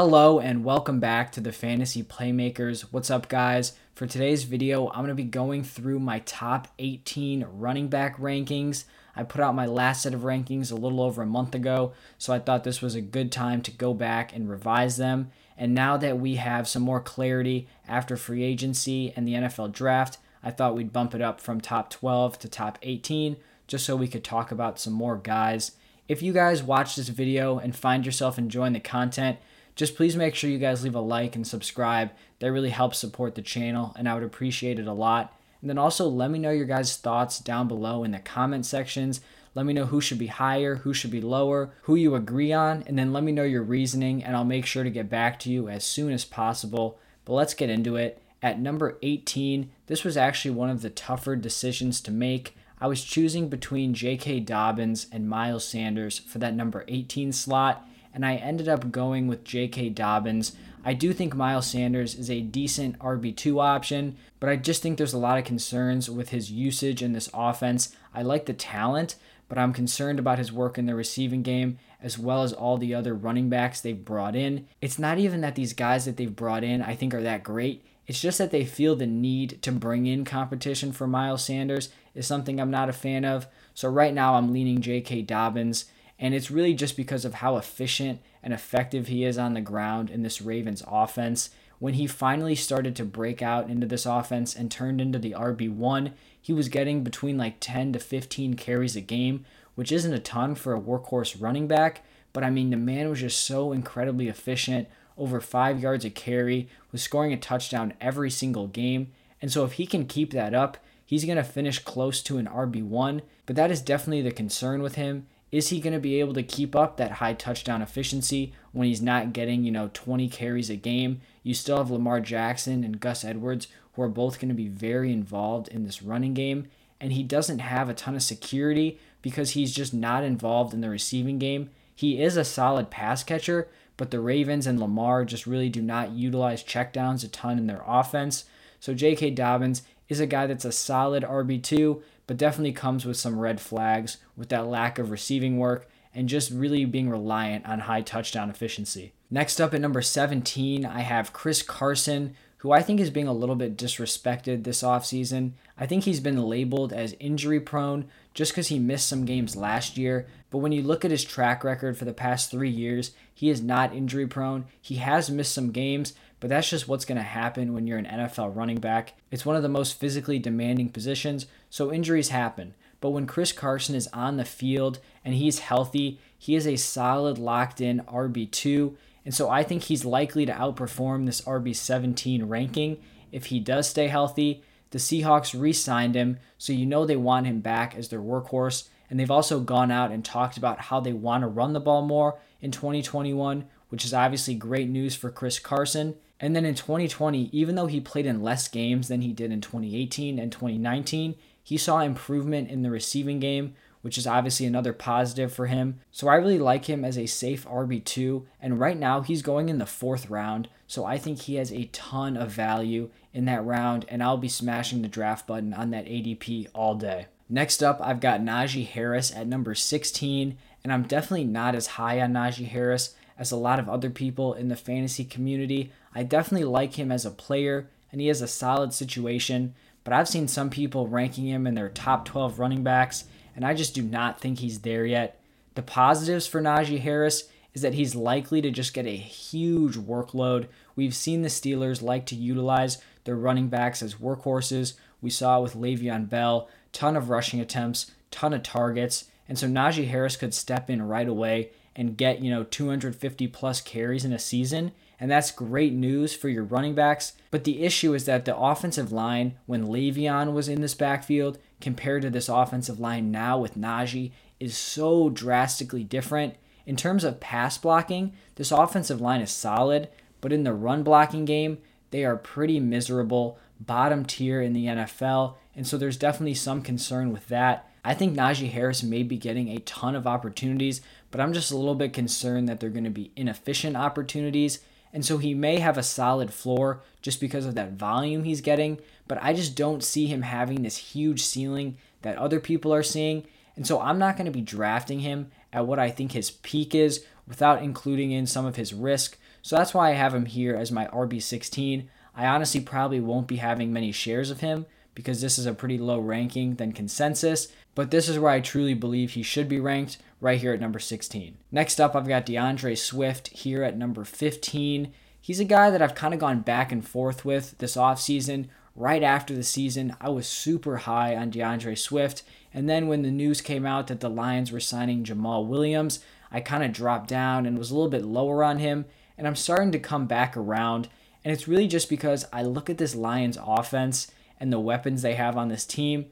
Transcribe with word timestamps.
Hello 0.00 0.38
and 0.38 0.64
welcome 0.64 1.00
back 1.00 1.32
to 1.32 1.40
the 1.40 1.50
Fantasy 1.50 2.04
Playmakers. 2.04 2.82
What's 2.92 3.10
up, 3.10 3.28
guys? 3.28 3.72
For 3.96 4.06
today's 4.06 4.44
video, 4.44 4.90
I'm 4.90 4.98
going 4.98 5.08
to 5.08 5.14
be 5.16 5.24
going 5.24 5.64
through 5.64 5.98
my 5.98 6.20
top 6.20 6.68
18 6.78 7.44
running 7.54 7.88
back 7.88 8.16
rankings. 8.16 8.84
I 9.16 9.24
put 9.24 9.40
out 9.40 9.56
my 9.56 9.66
last 9.66 10.02
set 10.04 10.14
of 10.14 10.20
rankings 10.20 10.70
a 10.70 10.76
little 10.76 11.00
over 11.00 11.22
a 11.22 11.26
month 11.26 11.52
ago, 11.52 11.94
so 12.16 12.32
I 12.32 12.38
thought 12.38 12.62
this 12.62 12.80
was 12.80 12.94
a 12.94 13.00
good 13.00 13.32
time 13.32 13.60
to 13.62 13.72
go 13.72 13.92
back 13.92 14.32
and 14.32 14.48
revise 14.48 14.98
them. 14.98 15.32
And 15.56 15.74
now 15.74 15.96
that 15.96 16.20
we 16.20 16.36
have 16.36 16.68
some 16.68 16.84
more 16.84 17.00
clarity 17.00 17.66
after 17.88 18.16
free 18.16 18.44
agency 18.44 19.12
and 19.16 19.26
the 19.26 19.34
NFL 19.34 19.72
draft, 19.72 20.18
I 20.44 20.52
thought 20.52 20.76
we'd 20.76 20.92
bump 20.92 21.12
it 21.12 21.20
up 21.20 21.40
from 21.40 21.60
top 21.60 21.90
12 21.90 22.38
to 22.38 22.48
top 22.48 22.78
18 22.82 23.36
just 23.66 23.84
so 23.84 23.96
we 23.96 24.06
could 24.06 24.22
talk 24.22 24.52
about 24.52 24.78
some 24.78 24.92
more 24.92 25.16
guys. 25.16 25.72
If 26.06 26.22
you 26.22 26.32
guys 26.32 26.62
watch 26.62 26.94
this 26.94 27.08
video 27.08 27.58
and 27.58 27.74
find 27.74 28.06
yourself 28.06 28.38
enjoying 28.38 28.74
the 28.74 28.80
content, 28.80 29.38
just 29.78 29.94
please 29.94 30.16
make 30.16 30.34
sure 30.34 30.50
you 30.50 30.58
guys 30.58 30.82
leave 30.82 30.96
a 30.96 31.00
like 31.00 31.36
and 31.36 31.46
subscribe. 31.46 32.10
That 32.40 32.50
really 32.50 32.70
helps 32.70 32.98
support 32.98 33.36
the 33.36 33.42
channel, 33.42 33.94
and 33.96 34.08
I 34.08 34.14
would 34.14 34.24
appreciate 34.24 34.80
it 34.80 34.88
a 34.88 34.92
lot. 34.92 35.32
And 35.60 35.70
then 35.70 35.78
also 35.78 36.08
let 36.08 36.32
me 36.32 36.40
know 36.40 36.50
your 36.50 36.66
guys' 36.66 36.96
thoughts 36.96 37.38
down 37.38 37.68
below 37.68 38.02
in 38.02 38.10
the 38.10 38.18
comment 38.18 38.66
sections. 38.66 39.20
Let 39.54 39.66
me 39.66 39.72
know 39.72 39.86
who 39.86 40.00
should 40.00 40.18
be 40.18 40.26
higher, 40.26 40.76
who 40.76 40.92
should 40.92 41.12
be 41.12 41.20
lower, 41.20 41.70
who 41.82 41.94
you 41.94 42.16
agree 42.16 42.52
on, 42.52 42.82
and 42.88 42.98
then 42.98 43.12
let 43.12 43.22
me 43.22 43.30
know 43.30 43.44
your 43.44 43.62
reasoning, 43.62 44.24
and 44.24 44.34
I'll 44.34 44.44
make 44.44 44.66
sure 44.66 44.82
to 44.82 44.90
get 44.90 45.08
back 45.08 45.38
to 45.40 45.50
you 45.50 45.68
as 45.68 45.84
soon 45.84 46.12
as 46.12 46.24
possible. 46.24 46.98
But 47.24 47.34
let's 47.34 47.54
get 47.54 47.70
into 47.70 47.94
it. 47.94 48.20
At 48.42 48.58
number 48.58 48.98
18, 49.02 49.70
this 49.86 50.02
was 50.02 50.16
actually 50.16 50.56
one 50.56 50.70
of 50.70 50.82
the 50.82 50.90
tougher 50.90 51.36
decisions 51.36 52.00
to 52.00 52.10
make. 52.10 52.56
I 52.80 52.88
was 52.88 53.04
choosing 53.04 53.48
between 53.48 53.94
J.K. 53.94 54.40
Dobbins 54.40 55.06
and 55.12 55.28
Miles 55.28 55.64
Sanders 55.64 56.18
for 56.18 56.38
that 56.38 56.54
number 56.54 56.84
18 56.88 57.30
slot 57.30 57.88
and 58.14 58.24
I 58.24 58.36
ended 58.36 58.68
up 58.68 58.90
going 58.90 59.28
with 59.28 59.44
J.K. 59.44 59.90
Dobbins. 59.90 60.52
I 60.84 60.94
do 60.94 61.12
think 61.12 61.34
Miles 61.34 61.66
Sanders 61.66 62.14
is 62.14 62.30
a 62.30 62.40
decent 62.40 62.98
RB2 62.98 63.62
option, 63.62 64.16
but 64.40 64.48
I 64.48 64.56
just 64.56 64.82
think 64.82 64.96
there's 64.96 65.12
a 65.12 65.18
lot 65.18 65.38
of 65.38 65.44
concerns 65.44 66.08
with 66.08 66.30
his 66.30 66.50
usage 66.50 67.02
in 67.02 67.12
this 67.12 67.28
offense. 67.34 67.94
I 68.14 68.22
like 68.22 68.46
the 68.46 68.54
talent, 68.54 69.16
but 69.48 69.58
I'm 69.58 69.72
concerned 69.72 70.18
about 70.18 70.38
his 70.38 70.52
work 70.52 70.78
in 70.78 70.86
the 70.86 70.94
receiving 70.94 71.42
game 71.42 71.78
as 72.00 72.18
well 72.18 72.42
as 72.42 72.52
all 72.52 72.78
the 72.78 72.94
other 72.94 73.14
running 73.14 73.48
backs 73.48 73.80
they've 73.80 74.04
brought 74.04 74.36
in. 74.36 74.66
It's 74.80 74.98
not 74.98 75.18
even 75.18 75.40
that 75.40 75.56
these 75.56 75.72
guys 75.72 76.04
that 76.04 76.16
they've 76.16 76.34
brought 76.34 76.64
in 76.64 76.82
I 76.82 76.94
think 76.94 77.12
are 77.12 77.22
that 77.22 77.42
great. 77.42 77.84
It's 78.06 78.20
just 78.20 78.38
that 78.38 78.50
they 78.50 78.64
feel 78.64 78.96
the 78.96 79.06
need 79.06 79.60
to 79.62 79.72
bring 79.72 80.06
in 80.06 80.24
competition 80.24 80.92
for 80.92 81.06
Miles 81.06 81.44
Sanders 81.44 81.90
is 82.14 82.26
something 82.26 82.58
I'm 82.58 82.70
not 82.70 82.88
a 82.88 82.94
fan 82.94 83.24
of. 83.24 83.46
So 83.74 83.88
right 83.88 84.14
now 84.14 84.34
I'm 84.34 84.52
leaning 84.52 84.80
J.K. 84.80 85.22
Dobbins. 85.22 85.84
And 86.18 86.34
it's 86.34 86.50
really 86.50 86.74
just 86.74 86.96
because 86.96 87.24
of 87.24 87.34
how 87.34 87.56
efficient 87.56 88.20
and 88.42 88.52
effective 88.52 89.06
he 89.06 89.24
is 89.24 89.38
on 89.38 89.54
the 89.54 89.60
ground 89.60 90.10
in 90.10 90.22
this 90.22 90.42
Ravens 90.42 90.82
offense. 90.86 91.50
When 91.78 91.94
he 91.94 92.08
finally 92.08 92.56
started 92.56 92.96
to 92.96 93.04
break 93.04 93.40
out 93.40 93.70
into 93.70 93.86
this 93.86 94.04
offense 94.04 94.54
and 94.54 94.70
turned 94.70 95.00
into 95.00 95.18
the 95.18 95.32
RB1, 95.32 96.12
he 96.40 96.52
was 96.52 96.68
getting 96.68 97.04
between 97.04 97.38
like 97.38 97.56
10 97.60 97.92
to 97.92 98.00
15 98.00 98.54
carries 98.54 98.96
a 98.96 99.00
game, 99.00 99.44
which 99.76 99.92
isn't 99.92 100.12
a 100.12 100.18
ton 100.18 100.56
for 100.56 100.74
a 100.74 100.80
workhorse 100.80 101.40
running 101.40 101.68
back. 101.68 102.04
But 102.32 102.42
I 102.42 102.50
mean, 102.50 102.70
the 102.70 102.76
man 102.76 103.08
was 103.08 103.20
just 103.20 103.44
so 103.44 103.70
incredibly 103.72 104.28
efficient, 104.28 104.88
over 105.16 105.40
five 105.40 105.80
yards 105.80 106.04
a 106.04 106.10
carry, 106.10 106.68
was 106.90 107.02
scoring 107.02 107.32
a 107.32 107.36
touchdown 107.36 107.94
every 108.00 108.30
single 108.30 108.66
game. 108.66 109.12
And 109.40 109.52
so 109.52 109.64
if 109.64 109.72
he 109.74 109.86
can 109.86 110.06
keep 110.06 110.32
that 110.32 110.54
up, 110.54 110.78
he's 111.06 111.24
going 111.24 111.36
to 111.36 111.44
finish 111.44 111.78
close 111.78 112.20
to 112.22 112.38
an 112.38 112.46
RB1. 112.46 113.22
But 113.46 113.56
that 113.56 113.70
is 113.70 113.80
definitely 113.80 114.22
the 114.22 114.32
concern 114.32 114.82
with 114.82 114.96
him 114.96 115.26
is 115.50 115.68
he 115.68 115.80
going 115.80 115.94
to 115.94 116.00
be 116.00 116.20
able 116.20 116.34
to 116.34 116.42
keep 116.42 116.76
up 116.76 116.96
that 116.96 117.12
high 117.12 117.32
touchdown 117.32 117.80
efficiency 117.80 118.52
when 118.72 118.86
he's 118.86 119.00
not 119.00 119.32
getting, 119.32 119.64
you 119.64 119.72
know, 119.72 119.90
20 119.94 120.28
carries 120.28 120.70
a 120.70 120.76
game? 120.76 121.20
You 121.42 121.54
still 121.54 121.78
have 121.78 121.90
Lamar 121.90 122.20
Jackson 122.20 122.84
and 122.84 123.00
Gus 123.00 123.24
Edwards 123.24 123.68
who 123.94 124.02
are 124.02 124.08
both 124.08 124.38
going 124.38 124.48
to 124.48 124.54
be 124.54 124.68
very 124.68 125.12
involved 125.12 125.68
in 125.68 125.84
this 125.84 126.02
running 126.02 126.34
game, 126.34 126.68
and 127.00 127.12
he 127.12 127.22
doesn't 127.22 127.58
have 127.58 127.88
a 127.88 127.94
ton 127.94 128.14
of 128.14 128.22
security 128.22 128.98
because 129.22 129.50
he's 129.50 129.74
just 129.74 129.92
not 129.92 130.22
involved 130.22 130.72
in 130.72 130.80
the 130.82 130.88
receiving 130.88 131.38
game. 131.38 131.70
He 131.94 132.22
is 132.22 132.36
a 132.36 132.44
solid 132.44 132.90
pass 132.90 133.24
catcher, 133.24 133.66
but 133.96 134.12
the 134.12 134.20
Ravens 134.20 134.68
and 134.68 134.78
Lamar 134.78 135.24
just 135.24 135.48
really 135.48 135.68
do 135.68 135.82
not 135.82 136.12
utilize 136.12 136.62
checkdowns 136.62 137.24
a 137.24 137.28
ton 137.28 137.58
in 137.58 137.66
their 137.66 137.82
offense. 137.86 138.44
So 138.78 138.94
J.K. 138.94 139.30
Dobbins 139.30 139.82
is 140.08 140.20
a 140.20 140.26
guy 140.26 140.46
that's 140.46 140.64
a 140.64 140.70
solid 140.70 141.24
RB2, 141.24 142.00
but 142.28 142.36
definitely 142.36 142.72
comes 142.72 143.04
with 143.04 143.16
some 143.16 143.40
red 143.40 143.60
flags 143.60 144.18
with 144.36 144.50
that 144.50 144.68
lack 144.68 145.00
of 145.00 145.10
receiving 145.10 145.58
work 145.58 145.88
and 146.14 146.28
just 146.28 146.52
really 146.52 146.84
being 146.84 147.10
reliant 147.10 147.66
on 147.66 147.80
high 147.80 148.02
touchdown 148.02 148.50
efficiency. 148.50 149.12
Next 149.30 149.60
up 149.60 149.74
at 149.74 149.80
number 149.80 150.02
17, 150.02 150.84
I 150.84 151.00
have 151.00 151.32
Chris 151.32 151.62
Carson, 151.62 152.34
who 152.58 152.72
I 152.72 152.82
think 152.82 153.00
is 153.00 153.10
being 153.10 153.28
a 153.28 153.32
little 153.32 153.56
bit 153.56 153.76
disrespected 153.76 154.64
this 154.64 154.82
offseason. 154.82 155.52
I 155.78 155.86
think 155.86 156.04
he's 156.04 156.20
been 156.20 156.42
labeled 156.42 156.92
as 156.92 157.16
injury 157.18 157.60
prone 157.60 158.06
just 158.34 158.52
because 158.52 158.68
he 158.68 158.78
missed 158.78 159.08
some 159.08 159.24
games 159.24 159.56
last 159.56 159.96
year. 159.96 160.26
But 160.50 160.58
when 160.58 160.72
you 160.72 160.82
look 160.82 161.04
at 161.04 161.10
his 161.10 161.24
track 161.24 161.62
record 161.62 161.96
for 161.96 162.04
the 162.04 162.12
past 162.12 162.50
three 162.50 162.70
years, 162.70 163.12
he 163.32 163.48
is 163.48 163.62
not 163.62 163.94
injury 163.94 164.26
prone. 164.26 164.66
He 164.80 164.96
has 164.96 165.30
missed 165.30 165.54
some 165.54 165.70
games, 165.70 166.14
but 166.40 166.50
that's 166.50 166.70
just 166.70 166.88
what's 166.88 167.04
going 167.04 167.18
to 167.18 167.22
happen 167.22 167.74
when 167.74 167.86
you're 167.86 167.98
an 167.98 168.06
NFL 168.06 168.56
running 168.56 168.78
back. 168.78 169.14
It's 169.30 169.46
one 169.46 169.56
of 169.56 169.62
the 169.62 169.68
most 169.68 169.98
physically 169.98 170.38
demanding 170.38 170.88
positions, 170.88 171.46
so 171.70 171.92
injuries 171.92 172.28
happen. 172.30 172.74
But 173.00 173.10
when 173.10 173.26
Chris 173.26 173.52
Carson 173.52 173.94
is 173.94 174.08
on 174.12 174.36
the 174.36 174.44
field 174.44 174.98
and 175.24 175.34
he's 175.34 175.60
healthy, 175.60 176.18
he 176.36 176.54
is 176.54 176.66
a 176.66 176.76
solid 176.76 177.38
locked 177.38 177.80
in 177.80 178.00
RB2. 178.08 178.94
And 179.24 179.34
so 179.34 179.48
I 179.48 179.62
think 179.62 179.84
he's 179.84 180.04
likely 180.04 180.46
to 180.46 180.52
outperform 180.52 181.26
this 181.26 181.42
RB17 181.42 182.48
ranking 182.48 182.98
if 183.30 183.46
he 183.46 183.60
does 183.60 183.88
stay 183.88 184.08
healthy. 184.08 184.62
The 184.90 184.98
Seahawks 184.98 185.58
re 185.58 185.72
signed 185.72 186.14
him, 186.14 186.38
so 186.56 186.72
you 186.72 186.86
know 186.86 187.04
they 187.04 187.16
want 187.16 187.46
him 187.46 187.60
back 187.60 187.94
as 187.94 188.08
their 188.08 188.20
workhorse. 188.20 188.88
And 189.10 189.18
they've 189.18 189.30
also 189.30 189.60
gone 189.60 189.90
out 189.90 190.10
and 190.10 190.24
talked 190.24 190.56
about 190.56 190.80
how 190.80 191.00
they 191.00 191.12
want 191.12 191.42
to 191.42 191.48
run 191.48 191.72
the 191.72 191.80
ball 191.80 192.02
more 192.02 192.38
in 192.60 192.70
2021, 192.70 193.66
which 193.88 194.04
is 194.04 194.12
obviously 194.12 194.54
great 194.54 194.88
news 194.88 195.14
for 195.14 195.30
Chris 195.30 195.58
Carson. 195.58 196.14
And 196.40 196.54
then 196.54 196.64
in 196.64 196.74
2020, 196.74 197.48
even 197.52 197.74
though 197.74 197.86
he 197.86 198.00
played 198.00 198.26
in 198.26 198.42
less 198.42 198.68
games 198.68 199.08
than 199.08 199.22
he 199.22 199.32
did 199.32 199.50
in 199.50 199.60
2018 199.60 200.38
and 200.38 200.52
2019, 200.52 201.34
he 201.68 201.76
saw 201.76 202.00
improvement 202.00 202.70
in 202.70 202.80
the 202.80 202.90
receiving 202.90 203.40
game, 203.40 203.74
which 204.00 204.16
is 204.16 204.26
obviously 204.26 204.64
another 204.64 204.94
positive 204.94 205.52
for 205.52 205.66
him. 205.66 206.00
So 206.10 206.26
I 206.26 206.36
really 206.36 206.58
like 206.58 206.86
him 206.86 207.04
as 207.04 207.18
a 207.18 207.26
safe 207.26 207.66
RB2. 207.66 208.46
And 208.58 208.80
right 208.80 208.96
now, 208.96 209.20
he's 209.20 209.42
going 209.42 209.68
in 209.68 209.76
the 209.76 209.84
fourth 209.84 210.30
round. 210.30 210.70
So 210.86 211.04
I 211.04 211.18
think 211.18 211.42
he 211.42 211.56
has 211.56 211.70
a 211.70 211.90
ton 211.92 212.38
of 212.38 212.50
value 212.50 213.10
in 213.34 213.44
that 213.44 213.66
round. 213.66 214.06
And 214.08 214.22
I'll 214.22 214.38
be 214.38 214.48
smashing 214.48 215.02
the 215.02 215.08
draft 215.08 215.46
button 215.46 215.74
on 215.74 215.90
that 215.90 216.06
ADP 216.06 216.68
all 216.74 216.94
day. 216.94 217.26
Next 217.50 217.82
up, 217.82 218.00
I've 218.02 218.20
got 218.20 218.40
Najee 218.40 218.86
Harris 218.86 219.30
at 219.30 219.46
number 219.46 219.74
16. 219.74 220.56
And 220.82 220.90
I'm 220.90 221.02
definitely 221.02 221.44
not 221.44 221.74
as 221.74 221.86
high 221.86 222.18
on 222.22 222.32
Najee 222.32 222.68
Harris 222.68 223.14
as 223.38 223.52
a 223.52 223.56
lot 223.56 223.78
of 223.78 223.90
other 223.90 224.08
people 224.08 224.54
in 224.54 224.68
the 224.68 224.74
fantasy 224.74 225.22
community. 225.22 225.92
I 226.14 226.22
definitely 226.22 226.64
like 226.64 226.94
him 226.94 227.12
as 227.12 227.26
a 227.26 227.30
player, 227.30 227.90
and 228.10 228.22
he 228.22 228.28
has 228.28 228.40
a 228.40 228.48
solid 228.48 228.94
situation, 228.94 229.74
but 230.08 230.14
I've 230.14 230.26
seen 230.26 230.48
some 230.48 230.70
people 230.70 231.06
ranking 231.06 231.44
him 231.44 231.66
in 231.66 231.74
their 231.74 231.90
top 231.90 232.24
12 232.24 232.58
running 232.58 232.82
backs, 232.82 233.24
and 233.54 233.62
I 233.62 233.74
just 233.74 233.94
do 233.94 234.00
not 234.00 234.40
think 234.40 234.58
he's 234.58 234.80
there 234.80 235.04
yet. 235.04 235.38
The 235.74 235.82
positives 235.82 236.46
for 236.46 236.62
Najee 236.62 237.00
Harris 237.00 237.50
is 237.74 237.82
that 237.82 237.92
he's 237.92 238.14
likely 238.14 238.62
to 238.62 238.70
just 238.70 238.94
get 238.94 239.04
a 239.04 239.14
huge 239.14 239.96
workload. 239.96 240.68
We've 240.96 241.14
seen 241.14 241.42
the 241.42 241.50
Steelers 241.50 242.00
like 242.00 242.24
to 242.24 242.34
utilize 242.34 243.02
their 243.24 243.36
running 243.36 243.68
backs 243.68 244.00
as 244.00 244.14
workhorses. 244.14 244.94
We 245.20 245.28
saw 245.28 245.58
it 245.58 245.62
with 245.62 245.76
Le'Veon 245.76 246.30
Bell, 246.30 246.70
ton 246.90 247.14
of 247.14 247.28
rushing 247.28 247.60
attempts, 247.60 248.10
ton 248.30 248.54
of 248.54 248.62
targets, 248.62 249.26
and 249.46 249.58
so 249.58 249.66
Najee 249.66 250.08
Harris 250.08 250.36
could 250.38 250.54
step 250.54 250.88
in 250.88 251.02
right 251.02 251.28
away 251.28 251.68
and 251.94 252.16
get, 252.16 252.40
you 252.40 252.50
know, 252.50 252.64
250 252.64 253.46
plus 253.48 253.82
carries 253.82 254.24
in 254.24 254.32
a 254.32 254.38
season. 254.38 254.92
And 255.20 255.30
that's 255.30 255.50
great 255.50 255.92
news 255.92 256.34
for 256.34 256.48
your 256.48 256.64
running 256.64 256.94
backs. 256.94 257.32
But 257.50 257.64
the 257.64 257.82
issue 257.82 258.14
is 258.14 258.24
that 258.26 258.44
the 258.44 258.56
offensive 258.56 259.10
line, 259.10 259.56
when 259.66 259.86
Le'Veon 259.86 260.52
was 260.52 260.68
in 260.68 260.80
this 260.80 260.94
backfield, 260.94 261.58
compared 261.80 262.22
to 262.22 262.30
this 262.30 262.48
offensive 262.48 263.00
line 263.00 263.30
now 263.30 263.58
with 263.58 263.76
Najee, 263.76 264.32
is 264.60 264.76
so 264.76 265.28
drastically 265.30 266.04
different. 266.04 266.54
In 266.86 266.96
terms 266.96 267.24
of 267.24 267.40
pass 267.40 267.78
blocking, 267.78 268.32
this 268.54 268.72
offensive 268.72 269.20
line 269.20 269.40
is 269.40 269.50
solid, 269.50 270.08
but 270.40 270.52
in 270.52 270.64
the 270.64 270.72
run 270.72 271.02
blocking 271.02 271.44
game, 271.44 271.78
they 272.10 272.24
are 272.24 272.36
pretty 272.36 272.80
miserable, 272.80 273.58
bottom 273.80 274.24
tier 274.24 274.62
in 274.62 274.72
the 274.72 274.86
NFL. 274.86 275.54
And 275.74 275.86
so 275.86 275.98
there's 275.98 276.16
definitely 276.16 276.54
some 276.54 276.82
concern 276.82 277.32
with 277.32 277.48
that. 277.48 277.90
I 278.04 278.14
think 278.14 278.36
Najee 278.36 278.70
Harris 278.70 279.02
may 279.02 279.22
be 279.22 279.36
getting 279.36 279.68
a 279.68 279.80
ton 279.80 280.14
of 280.14 280.26
opportunities, 280.26 281.02
but 281.30 281.40
I'm 281.40 281.52
just 281.52 281.70
a 281.70 281.76
little 281.76 281.94
bit 281.94 282.12
concerned 282.12 282.68
that 282.68 282.80
they're 282.80 282.88
going 282.88 283.04
to 283.04 283.10
be 283.10 283.32
inefficient 283.36 283.96
opportunities. 283.96 284.80
And 285.12 285.24
so 285.24 285.38
he 285.38 285.54
may 285.54 285.78
have 285.78 285.96
a 285.96 286.02
solid 286.02 286.52
floor 286.52 287.00
just 287.22 287.40
because 287.40 287.66
of 287.66 287.74
that 287.74 287.92
volume 287.92 288.44
he's 288.44 288.60
getting, 288.60 288.98
but 289.26 289.38
I 289.42 289.52
just 289.52 289.74
don't 289.74 290.04
see 290.04 290.26
him 290.26 290.42
having 290.42 290.82
this 290.82 290.96
huge 290.96 291.42
ceiling 291.42 291.96
that 292.22 292.36
other 292.36 292.60
people 292.60 292.92
are 292.92 293.02
seeing. 293.02 293.44
And 293.76 293.86
so 293.86 294.00
I'm 294.00 294.18
not 294.18 294.36
going 294.36 294.46
to 294.46 294.50
be 294.50 294.60
drafting 294.60 295.20
him 295.20 295.50
at 295.72 295.86
what 295.86 295.98
I 295.98 296.10
think 296.10 296.32
his 296.32 296.50
peak 296.50 296.94
is 296.94 297.24
without 297.46 297.82
including 297.82 298.30
in 298.30 298.46
some 298.46 298.66
of 298.66 298.76
his 298.76 298.92
risk. 298.92 299.38
So 299.62 299.76
that's 299.76 299.94
why 299.94 300.10
I 300.10 300.14
have 300.14 300.34
him 300.34 300.46
here 300.46 300.74
as 300.76 300.92
my 300.92 301.06
RB16. 301.06 302.06
I 302.34 302.46
honestly 302.46 302.80
probably 302.80 303.20
won't 303.20 303.48
be 303.48 303.56
having 303.56 303.92
many 303.92 304.12
shares 304.12 304.50
of 304.50 304.60
him 304.60 304.86
because 305.14 305.40
this 305.40 305.58
is 305.58 305.66
a 305.66 305.74
pretty 305.74 305.98
low 305.98 306.20
ranking 306.20 306.76
than 306.76 306.92
consensus, 306.92 307.68
but 307.94 308.10
this 308.10 308.28
is 308.28 308.38
where 308.38 308.52
I 308.52 308.60
truly 308.60 308.94
believe 308.94 309.32
he 309.32 309.42
should 309.42 309.68
be 309.68 309.80
ranked 309.80 310.18
right 310.40 310.60
here 310.60 310.72
at 310.72 310.80
number 310.80 310.98
16. 310.98 311.56
Next 311.72 312.00
up, 312.00 312.14
I've 312.14 312.28
got 312.28 312.46
DeAndre 312.46 312.96
Swift 312.96 313.48
here 313.48 313.82
at 313.82 313.96
number 313.96 314.24
15. 314.24 315.12
He's 315.40 315.60
a 315.60 315.64
guy 315.64 315.90
that 315.90 316.02
I've 316.02 316.14
kind 316.14 316.34
of 316.34 316.40
gone 316.40 316.60
back 316.60 316.92
and 316.92 317.06
forth 317.06 317.44
with 317.44 317.76
this 317.78 317.96
offseason. 317.96 318.68
Right 318.94 319.22
after 319.22 319.54
the 319.54 319.62
season, 319.62 320.16
I 320.20 320.28
was 320.28 320.46
super 320.46 320.98
high 320.98 321.36
on 321.36 321.50
DeAndre 321.50 321.96
Swift. 321.96 322.42
And 322.74 322.88
then 322.88 323.08
when 323.08 323.22
the 323.22 323.30
news 323.30 323.60
came 323.60 323.86
out 323.86 324.08
that 324.08 324.20
the 324.20 324.28
Lions 324.28 324.72
were 324.72 324.80
signing 324.80 325.24
Jamaal 325.24 325.66
Williams, 325.66 326.20
I 326.50 326.60
kind 326.60 326.82
of 326.82 326.92
dropped 326.92 327.28
down 327.28 327.66
and 327.66 327.78
was 327.78 327.90
a 327.90 327.94
little 327.94 328.10
bit 328.10 328.24
lower 328.24 328.62
on 328.64 328.78
him. 328.78 329.06
And 329.36 329.46
I'm 329.46 329.56
starting 329.56 329.92
to 329.92 329.98
come 329.98 330.26
back 330.26 330.56
around. 330.56 331.08
And 331.44 331.52
it's 331.52 331.68
really 331.68 331.86
just 331.86 332.10
because 332.10 332.44
I 332.52 332.62
look 332.62 332.90
at 332.90 332.98
this 332.98 333.14
Lions 333.14 333.56
offense 333.64 334.30
and 334.58 334.72
the 334.72 334.80
weapons 334.80 335.22
they 335.22 335.34
have 335.34 335.56
on 335.56 335.68
this 335.68 335.86
team, 335.86 336.26